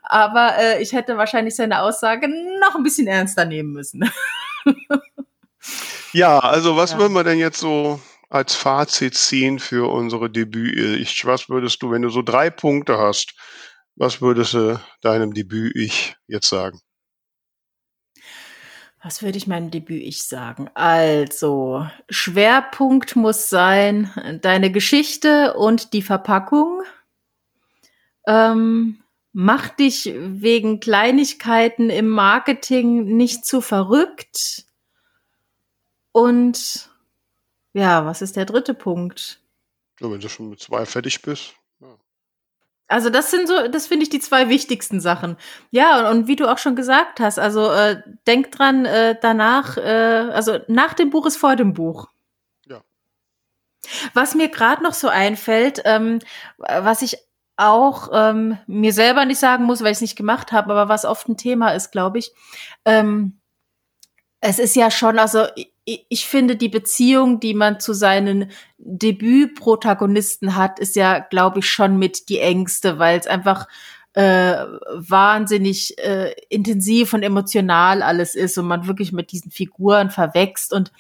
[0.03, 2.28] Aber äh, ich hätte wahrscheinlich seine Aussage
[2.59, 4.09] noch ein bisschen ernster nehmen müssen.
[6.13, 6.99] ja, also was ja.
[6.99, 7.99] wollen wir denn jetzt so
[8.30, 11.26] als Fazit ziehen für unsere Debüt-Ich?
[11.26, 13.34] Was würdest du, wenn du so drei Punkte hast,
[13.95, 16.82] was würdest du deinem Debüt-Ich jetzt sagen?
[19.04, 20.70] Was würde ich meinem Debüt-Ich sagen?
[20.76, 26.84] Also, Schwerpunkt muss sein deine Geschichte und die Verpackung.
[28.28, 29.02] Ähm,
[29.34, 34.66] mach dich wegen Kleinigkeiten im Marketing nicht zu verrückt.
[36.12, 36.89] Und
[37.74, 39.41] ja, was ist der dritte Punkt?
[39.99, 41.56] Ja, wenn du schon mit zwei fertig bist.
[42.92, 45.38] Also das sind so, das finde ich die zwei wichtigsten Sachen.
[45.70, 49.78] Ja, und, und, wie du auch schon gesagt hast, also äh, denk dran, äh, danach,
[49.78, 52.10] äh, also nach dem Buch ist vor dem Buch.
[52.68, 52.82] Ja.
[54.14, 56.20] Was mir gerade noch so einfällt, ähm,
[56.58, 57.18] was ich
[57.56, 61.06] auch ähm, mir selber nicht sagen muss, weil ich es nicht gemacht habe, aber was
[61.06, 62.34] oft ein Thema ist, glaube ich.
[62.84, 63.41] Ähm,
[64.42, 65.46] es ist ja schon, also
[65.86, 71.98] ich finde, die Beziehung, die man zu seinen Debütprotagonisten hat, ist ja, glaube ich, schon
[71.98, 73.68] mit die engste, weil es einfach
[74.14, 80.74] äh, wahnsinnig äh, intensiv und emotional alles ist und man wirklich mit diesen Figuren verwächst
[80.74, 80.92] und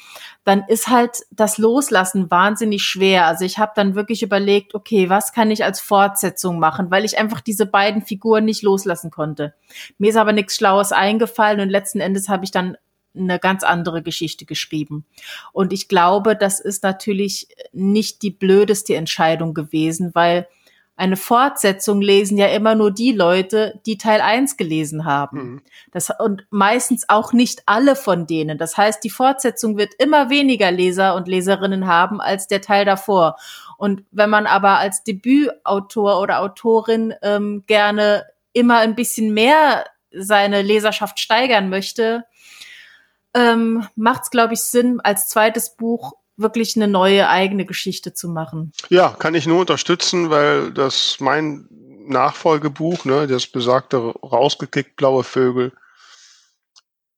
[0.45, 3.25] dann ist halt das Loslassen wahnsinnig schwer.
[3.25, 7.17] Also ich habe dann wirklich überlegt, okay, was kann ich als Fortsetzung machen, weil ich
[7.17, 9.55] einfach diese beiden Figuren nicht loslassen konnte.
[9.97, 12.77] Mir ist aber nichts Schlaues eingefallen und letzten Endes habe ich dann
[13.15, 15.05] eine ganz andere Geschichte geschrieben.
[15.51, 20.47] Und ich glaube, das ist natürlich nicht die blödeste Entscheidung gewesen, weil
[21.01, 25.37] eine Fortsetzung lesen ja immer nur die Leute, die Teil 1 gelesen haben.
[25.37, 25.61] Mhm.
[25.91, 28.59] Das, und meistens auch nicht alle von denen.
[28.59, 33.37] Das heißt, die Fortsetzung wird immer weniger Leser und Leserinnen haben als der Teil davor.
[33.77, 40.61] Und wenn man aber als Debütautor oder Autorin ähm, gerne immer ein bisschen mehr seine
[40.61, 42.25] Leserschaft steigern möchte,
[43.33, 48.29] ähm, macht es, glaube ich, Sinn, als zweites Buch wirklich eine neue eigene Geschichte zu
[48.29, 48.71] machen.
[48.89, 51.67] Ja, kann ich nur unterstützen, weil das mein
[52.07, 55.73] Nachfolgebuch, ne, das besagte rausgekickt blaue Vögel,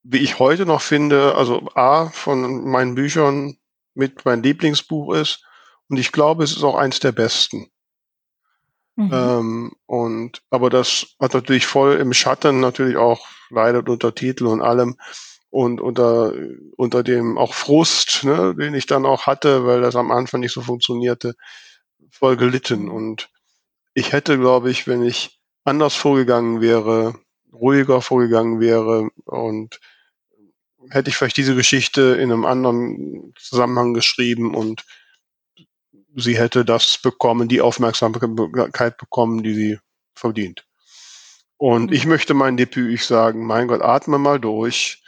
[0.04, 3.58] wie ich heute noch finde, also A von meinen Büchern
[3.94, 5.44] mit mein Lieblingsbuch ist
[5.88, 7.70] und ich glaube, es ist auch eins der besten.
[8.96, 9.12] Mhm.
[9.12, 14.62] Ähm, und aber das hat natürlich voll im Schatten natürlich auch leidet unter Titel und
[14.62, 14.98] allem
[15.54, 16.34] und unter,
[16.78, 20.52] unter dem auch Frust, ne, den ich dann auch hatte, weil das am Anfang nicht
[20.52, 21.36] so funktionierte,
[22.10, 22.90] voll gelitten.
[22.90, 23.30] Und
[23.94, 27.14] ich hätte, glaube ich, wenn ich anders vorgegangen wäre,
[27.54, 29.80] ruhiger vorgegangen wäre und
[30.90, 34.84] hätte ich vielleicht diese Geschichte in einem anderen Zusammenhang geschrieben und
[36.16, 39.80] sie hätte das bekommen, die Aufmerksamkeit bekommen, die sie
[40.16, 40.66] verdient.
[41.58, 41.94] Und mhm.
[41.94, 45.03] ich möchte mein Debüt ich sagen, mein Gott, atme mal durch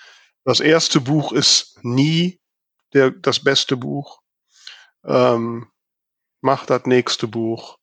[0.45, 2.39] das erste Buch ist nie
[2.93, 4.21] der, das beste Buch.
[5.03, 5.67] Ähm,
[6.41, 7.77] mach das nächste Buch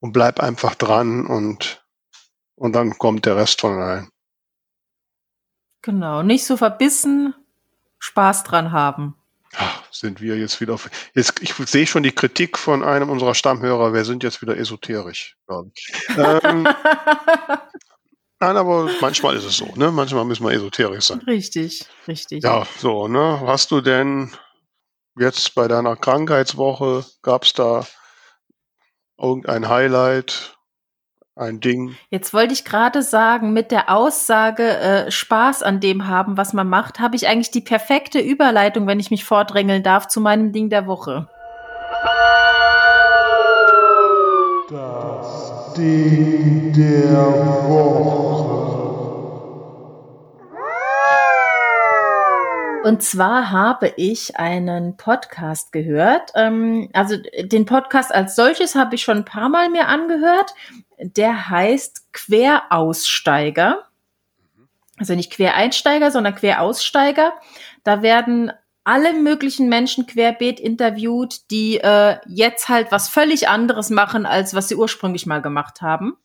[0.00, 1.84] und bleib einfach dran und,
[2.56, 4.08] und dann kommt der Rest von allein.
[5.82, 7.34] Genau, nicht so verbissen,
[7.98, 9.14] Spaß dran haben.
[9.56, 13.34] Ach, sind wir jetzt wieder auf, jetzt, ich sehe schon die Kritik von einem unserer
[13.34, 15.36] Stammhörer, wir sind jetzt wieder esoterisch.
[15.48, 16.68] ähm,
[18.40, 19.90] Nein, aber manchmal ist es so, ne?
[19.90, 21.20] Manchmal müssen wir esoterisch sein.
[21.26, 22.44] Richtig, richtig.
[22.44, 23.40] Ja, so, ne?
[23.44, 24.30] Hast du denn
[25.18, 27.84] jetzt bei deiner Krankheitswoche, gab es da
[29.18, 30.56] irgendein Highlight,
[31.34, 31.96] ein Ding?
[32.10, 36.68] Jetzt wollte ich gerade sagen, mit der Aussage äh, Spaß an dem haben, was man
[36.68, 40.70] macht, habe ich eigentlich die perfekte Überleitung, wenn ich mich vordrängeln darf, zu meinem Ding
[40.70, 41.28] der Woche.
[45.78, 47.14] Der
[47.68, 48.18] Woche.
[52.84, 56.32] Und zwar habe ich einen Podcast gehört.
[56.34, 60.52] Ähm, also den Podcast als solches habe ich schon ein paar Mal mir angehört.
[60.98, 63.84] Der heißt Queraussteiger.
[64.98, 67.34] Also nicht Quereinsteiger, sondern Queraussteiger.
[67.84, 68.50] Da werden
[68.88, 74.68] alle möglichen Menschen querbeet interviewt, die äh, jetzt halt was völlig anderes machen, als was
[74.68, 76.16] sie ursprünglich mal gemacht haben.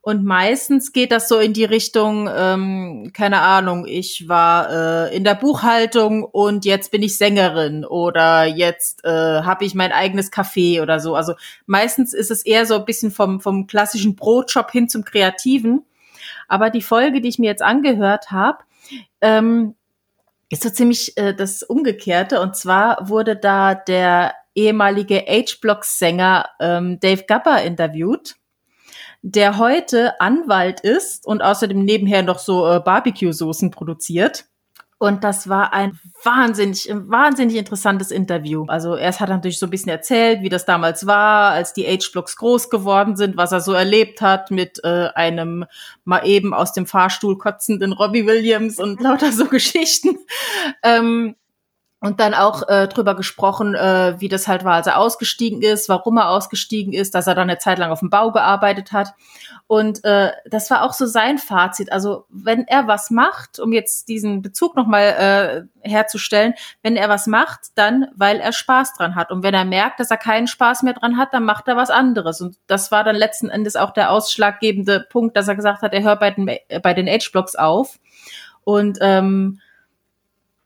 [0.00, 4.70] Und meistens geht das so in die Richtung, ähm, keine Ahnung, ich war
[5.10, 9.92] äh, in der Buchhaltung und jetzt bin ich Sängerin oder jetzt äh, habe ich mein
[9.92, 11.14] eigenes Café oder so.
[11.14, 11.34] Also
[11.66, 15.84] meistens ist es eher so ein bisschen vom, vom klassischen Brotjob hin zum Kreativen.
[16.48, 18.64] Aber die Folge, die ich mir jetzt angehört habe,
[19.20, 19.74] ähm,
[20.54, 22.40] ist so ziemlich äh, das Umgekehrte.
[22.40, 28.36] Und zwar wurde da der ehemalige H-Block-Sänger ähm, Dave Gabber interviewt
[29.26, 34.44] der heute Anwalt ist und außerdem nebenher noch so äh, Barbecue-Soßen produziert.
[35.04, 38.64] Und das war ein wahnsinnig, wahnsinnig interessantes Interview.
[38.68, 41.84] Also erst hat er natürlich so ein bisschen erzählt, wie das damals war, als die
[41.84, 45.66] H-Blocks groß geworden sind, was er so erlebt hat mit äh, einem
[46.04, 50.16] mal eben aus dem Fahrstuhl kotzenden Robbie Williams und lauter so Geschichten.
[50.82, 51.36] Ähm,
[52.04, 55.88] und dann auch äh, drüber gesprochen, äh, wie das halt war, als er ausgestiegen ist,
[55.88, 59.14] warum er ausgestiegen ist, dass er dann eine Zeit lang auf dem Bau gearbeitet hat.
[59.68, 61.90] Und äh, das war auch so sein Fazit.
[61.90, 66.52] Also wenn er was macht, um jetzt diesen Bezug nochmal äh, herzustellen,
[66.82, 69.30] wenn er was macht, dann weil er Spaß dran hat.
[69.30, 71.88] Und wenn er merkt, dass er keinen Spaß mehr dran hat, dann macht er was
[71.88, 72.42] anderes.
[72.42, 76.02] Und das war dann letzten Endes auch der ausschlaggebende Punkt, dass er gesagt hat, er
[76.02, 76.50] hört bei den,
[76.82, 77.98] bei den Age-Blocks auf.
[78.62, 79.60] Und ähm,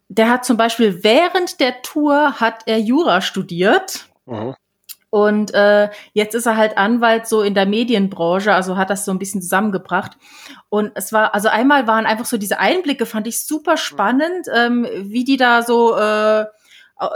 [0.09, 4.07] der hat zum Beispiel während der Tour hat er Jura studiert.
[4.27, 4.55] Mhm.
[5.11, 9.11] Und äh, jetzt ist er halt Anwalt so in der Medienbranche, also hat das so
[9.11, 10.13] ein bisschen zusammengebracht.
[10.69, 14.87] Und es war, also einmal waren einfach so diese Einblicke, fand ich super spannend, ähm,
[15.05, 16.45] wie die da so äh,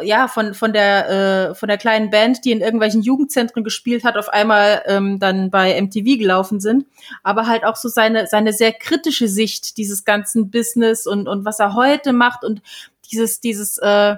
[0.02, 1.08] ja von von der
[1.50, 5.50] äh, von der kleinen Band, die in irgendwelchen Jugendzentren gespielt hat, auf einmal ähm, dann
[5.50, 6.86] bei MTV gelaufen sind,
[7.22, 11.58] aber halt auch so seine seine sehr kritische Sicht dieses ganzen Business und und was
[11.58, 12.62] er heute macht und
[13.10, 14.16] dieses dieses äh,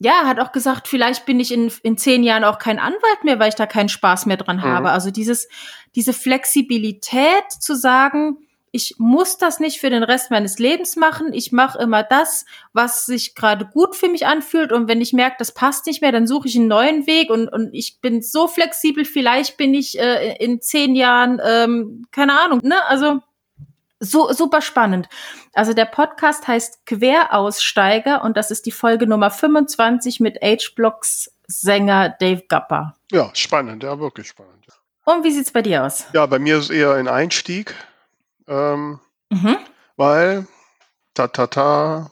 [0.00, 3.40] ja, hat auch gesagt, vielleicht bin ich in, in zehn Jahren auch kein Anwalt mehr,
[3.40, 4.62] weil ich da keinen Spaß mehr dran mhm.
[4.62, 4.90] habe.
[4.90, 5.48] Also dieses,
[5.96, 8.38] diese Flexibilität zu sagen,
[8.72, 11.32] ich muss das nicht für den Rest meines Lebens machen.
[11.32, 14.72] Ich mache immer das, was sich gerade gut für mich anfühlt.
[14.72, 17.30] Und wenn ich merke, das passt nicht mehr, dann suche ich einen neuen Weg.
[17.30, 19.04] Und, und ich bin so flexibel.
[19.04, 22.60] Vielleicht bin ich äh, in zehn Jahren, ähm, keine Ahnung.
[22.62, 22.84] Ne?
[22.86, 23.20] Also
[24.00, 25.08] so super spannend.
[25.54, 32.10] Also der Podcast heißt Queraussteiger und das ist die Folge Nummer 25 mit H-Blocks Sänger
[32.20, 32.94] Dave Gapper.
[33.10, 34.66] Ja, spannend, ja, wirklich spannend.
[35.04, 36.04] Und wie sieht's bei dir aus?
[36.12, 37.74] Ja, bei mir ist eher ein Einstieg.
[38.48, 38.98] Ähm,
[39.30, 39.58] mhm.
[39.96, 40.46] Weil,
[41.14, 42.10] ta ta ta,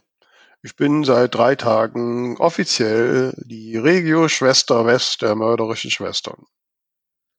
[0.63, 6.45] ich bin seit drei Tagen offiziell die Regio-Schwester West der mörderischen Schwestern.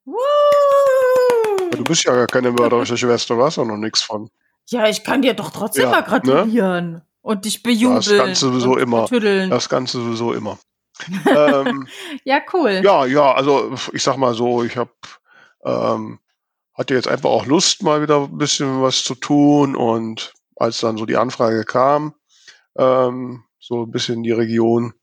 [0.06, 0.16] Woo!
[1.72, 4.30] Du bist ja gar keine mörderische Schwester, du hast ja noch nichts von.
[4.70, 6.08] Ja, ich kann dir doch trotzdem ja, mal ne?
[6.08, 7.06] gratulieren ne?
[7.22, 7.98] und dich bejubeln.
[7.98, 9.08] Das Ganze sowieso immer.
[9.08, 9.50] Vertüddeln.
[9.50, 10.58] Das Ganze sowieso immer.
[11.26, 11.88] ähm,
[12.24, 12.82] ja, cool.
[12.84, 14.92] Ja, ja, also ich sag mal so, ich habe
[15.64, 16.20] ähm,
[16.78, 19.76] hatte jetzt einfach auch Lust, mal wieder ein bisschen was zu tun.
[19.76, 22.14] Und als dann so die Anfrage kam,
[22.78, 24.94] ähm, so ein bisschen die Region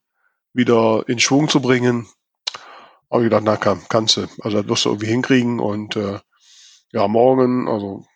[0.52, 2.06] wieder in Schwung zu bringen,
[3.10, 4.26] habe ich gedacht, na kann, kannst du.
[4.40, 5.58] Also das wirst du irgendwie hinkriegen.
[5.58, 6.20] Und äh,
[6.92, 8.06] ja, morgen, also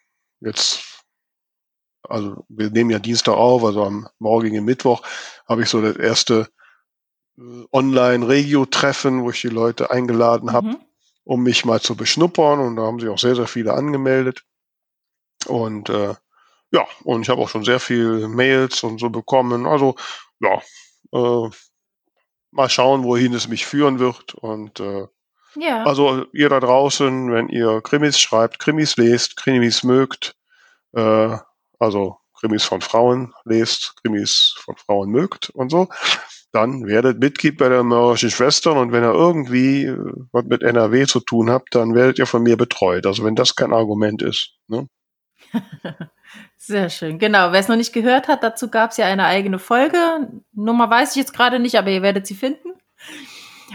[0.41, 1.05] jetzt,
[2.03, 5.03] also wir nehmen ja Dienstag auf, also am morgigen Mittwoch
[5.49, 6.49] habe ich so das erste
[7.39, 10.69] äh, Online-Regio-Treffen, wo ich die Leute eingeladen habe.
[10.69, 10.88] Mhm
[11.29, 12.59] um mich mal zu beschnuppern.
[12.59, 14.45] Und da haben sich auch sehr, sehr viele angemeldet.
[15.47, 16.15] Und äh,
[16.73, 19.67] ja, und ich habe auch schon sehr viel Mails und so bekommen.
[19.67, 19.95] Also
[20.41, 20.63] ja,
[21.13, 21.51] äh,
[22.51, 24.33] mal schauen, wohin es mich führen wird.
[24.37, 25.07] Und äh,
[25.57, 25.85] ja.
[25.85, 30.35] also ihr da draußen, wenn ihr Krimis schreibt, Krimis lest, Krimis mögt,
[30.95, 31.37] äh,
[31.79, 35.89] also Krimis von Frauen lest, Krimis von Frauen mögt und so,
[36.53, 39.99] dann werdet Mitglied bei der mörderischen Schwestern und wenn ihr irgendwie äh,
[40.33, 43.07] was mit NRW zu tun habt, dann werdet ihr von mir betreut.
[43.07, 44.55] Also wenn das kein Argument ist.
[44.67, 44.89] Ne?
[46.57, 47.19] Sehr schön.
[47.19, 47.53] Genau.
[47.53, 49.99] Wer es noch nicht gehört hat, dazu gab es ja eine eigene Folge.
[50.53, 52.69] Nummer weiß ich jetzt gerade nicht, aber ihr werdet sie finden.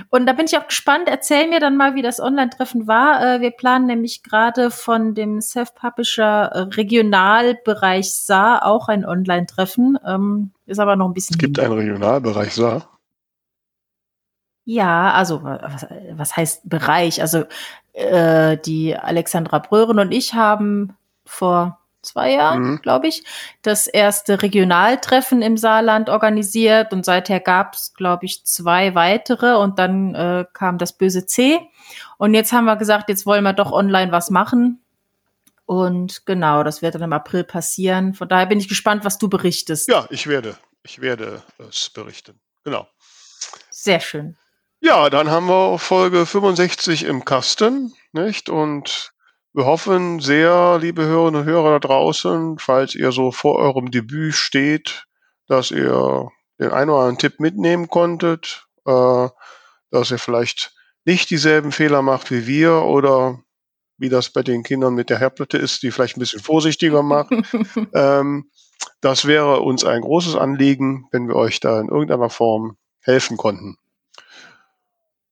[0.10, 1.08] Und da bin ich auch gespannt.
[1.08, 3.36] Erzähl mir dann mal, wie das Online-Treffen war.
[3.36, 9.98] Äh, wir planen nämlich gerade von dem Self-Publisher äh, Regionalbereich Saar auch ein Online-Treffen.
[10.66, 11.36] Ist aber noch ein bisschen.
[11.36, 12.90] Es gibt einen Regionalbereich Saar.
[14.66, 17.22] Ja, also was, was heißt Bereich?
[17.22, 17.44] Also
[17.94, 20.96] äh, die Alexandra Bröhren und ich haben
[21.26, 22.82] vor zwei Jahren, mhm.
[22.82, 23.24] glaube ich,
[23.62, 29.80] das erste Regionaltreffen im Saarland organisiert und seither gab es, glaube ich, zwei weitere und
[29.80, 31.60] dann äh, kam das böse C.
[32.18, 34.83] Und jetzt haben wir gesagt, jetzt wollen wir doch online was machen.
[35.66, 38.14] Und genau, das wird dann im April passieren.
[38.14, 39.88] Von daher bin ich gespannt, was du berichtest.
[39.88, 42.40] Ja, ich werde, ich werde es berichten.
[42.64, 42.88] Genau.
[43.70, 44.38] Sehr schön.
[44.82, 48.50] Ja, dann haben wir Folge 65 im Kasten, nicht?
[48.50, 49.14] Und
[49.54, 54.34] wir hoffen sehr, liebe Hörerinnen und Hörer da draußen, falls ihr so vor eurem Debüt
[54.34, 55.06] steht,
[55.48, 59.28] dass ihr den einen oder anderen Tipp mitnehmen konntet, äh,
[59.92, 60.74] dass ihr vielleicht
[61.06, 63.40] nicht dieselben Fehler macht wie wir oder
[64.04, 67.32] wie das bei den Kindern mit der Herdplatte ist, die vielleicht ein bisschen vorsichtiger macht.
[67.94, 68.50] ähm,
[69.00, 73.78] das wäre uns ein großes Anliegen, wenn wir euch da in irgendeiner Form helfen konnten.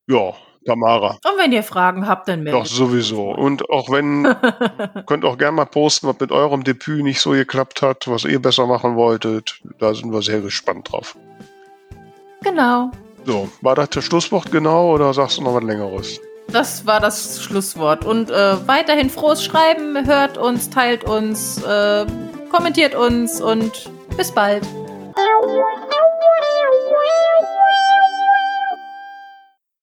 [0.06, 0.32] Ja,
[0.64, 1.18] Tamara.
[1.22, 3.30] Und wenn ihr Fragen habt, dann meldet Doch, sowieso.
[3.30, 4.22] Und auch wenn,
[5.06, 8.40] könnt auch gerne mal posten, was mit eurem Debüt nicht so geklappt hat, was ihr
[8.40, 9.60] besser machen wolltet.
[9.80, 11.14] Da sind wir sehr gespannt drauf.
[12.42, 12.90] Genau.
[13.26, 16.18] So, war das das Schlusswort genau oder sagst du noch was Längeres?
[16.52, 18.04] das war das Schlusswort.
[18.04, 22.06] Und äh, weiterhin frohes Schreiben, hört uns, teilt uns, äh,
[22.50, 24.66] kommentiert uns und bis bald.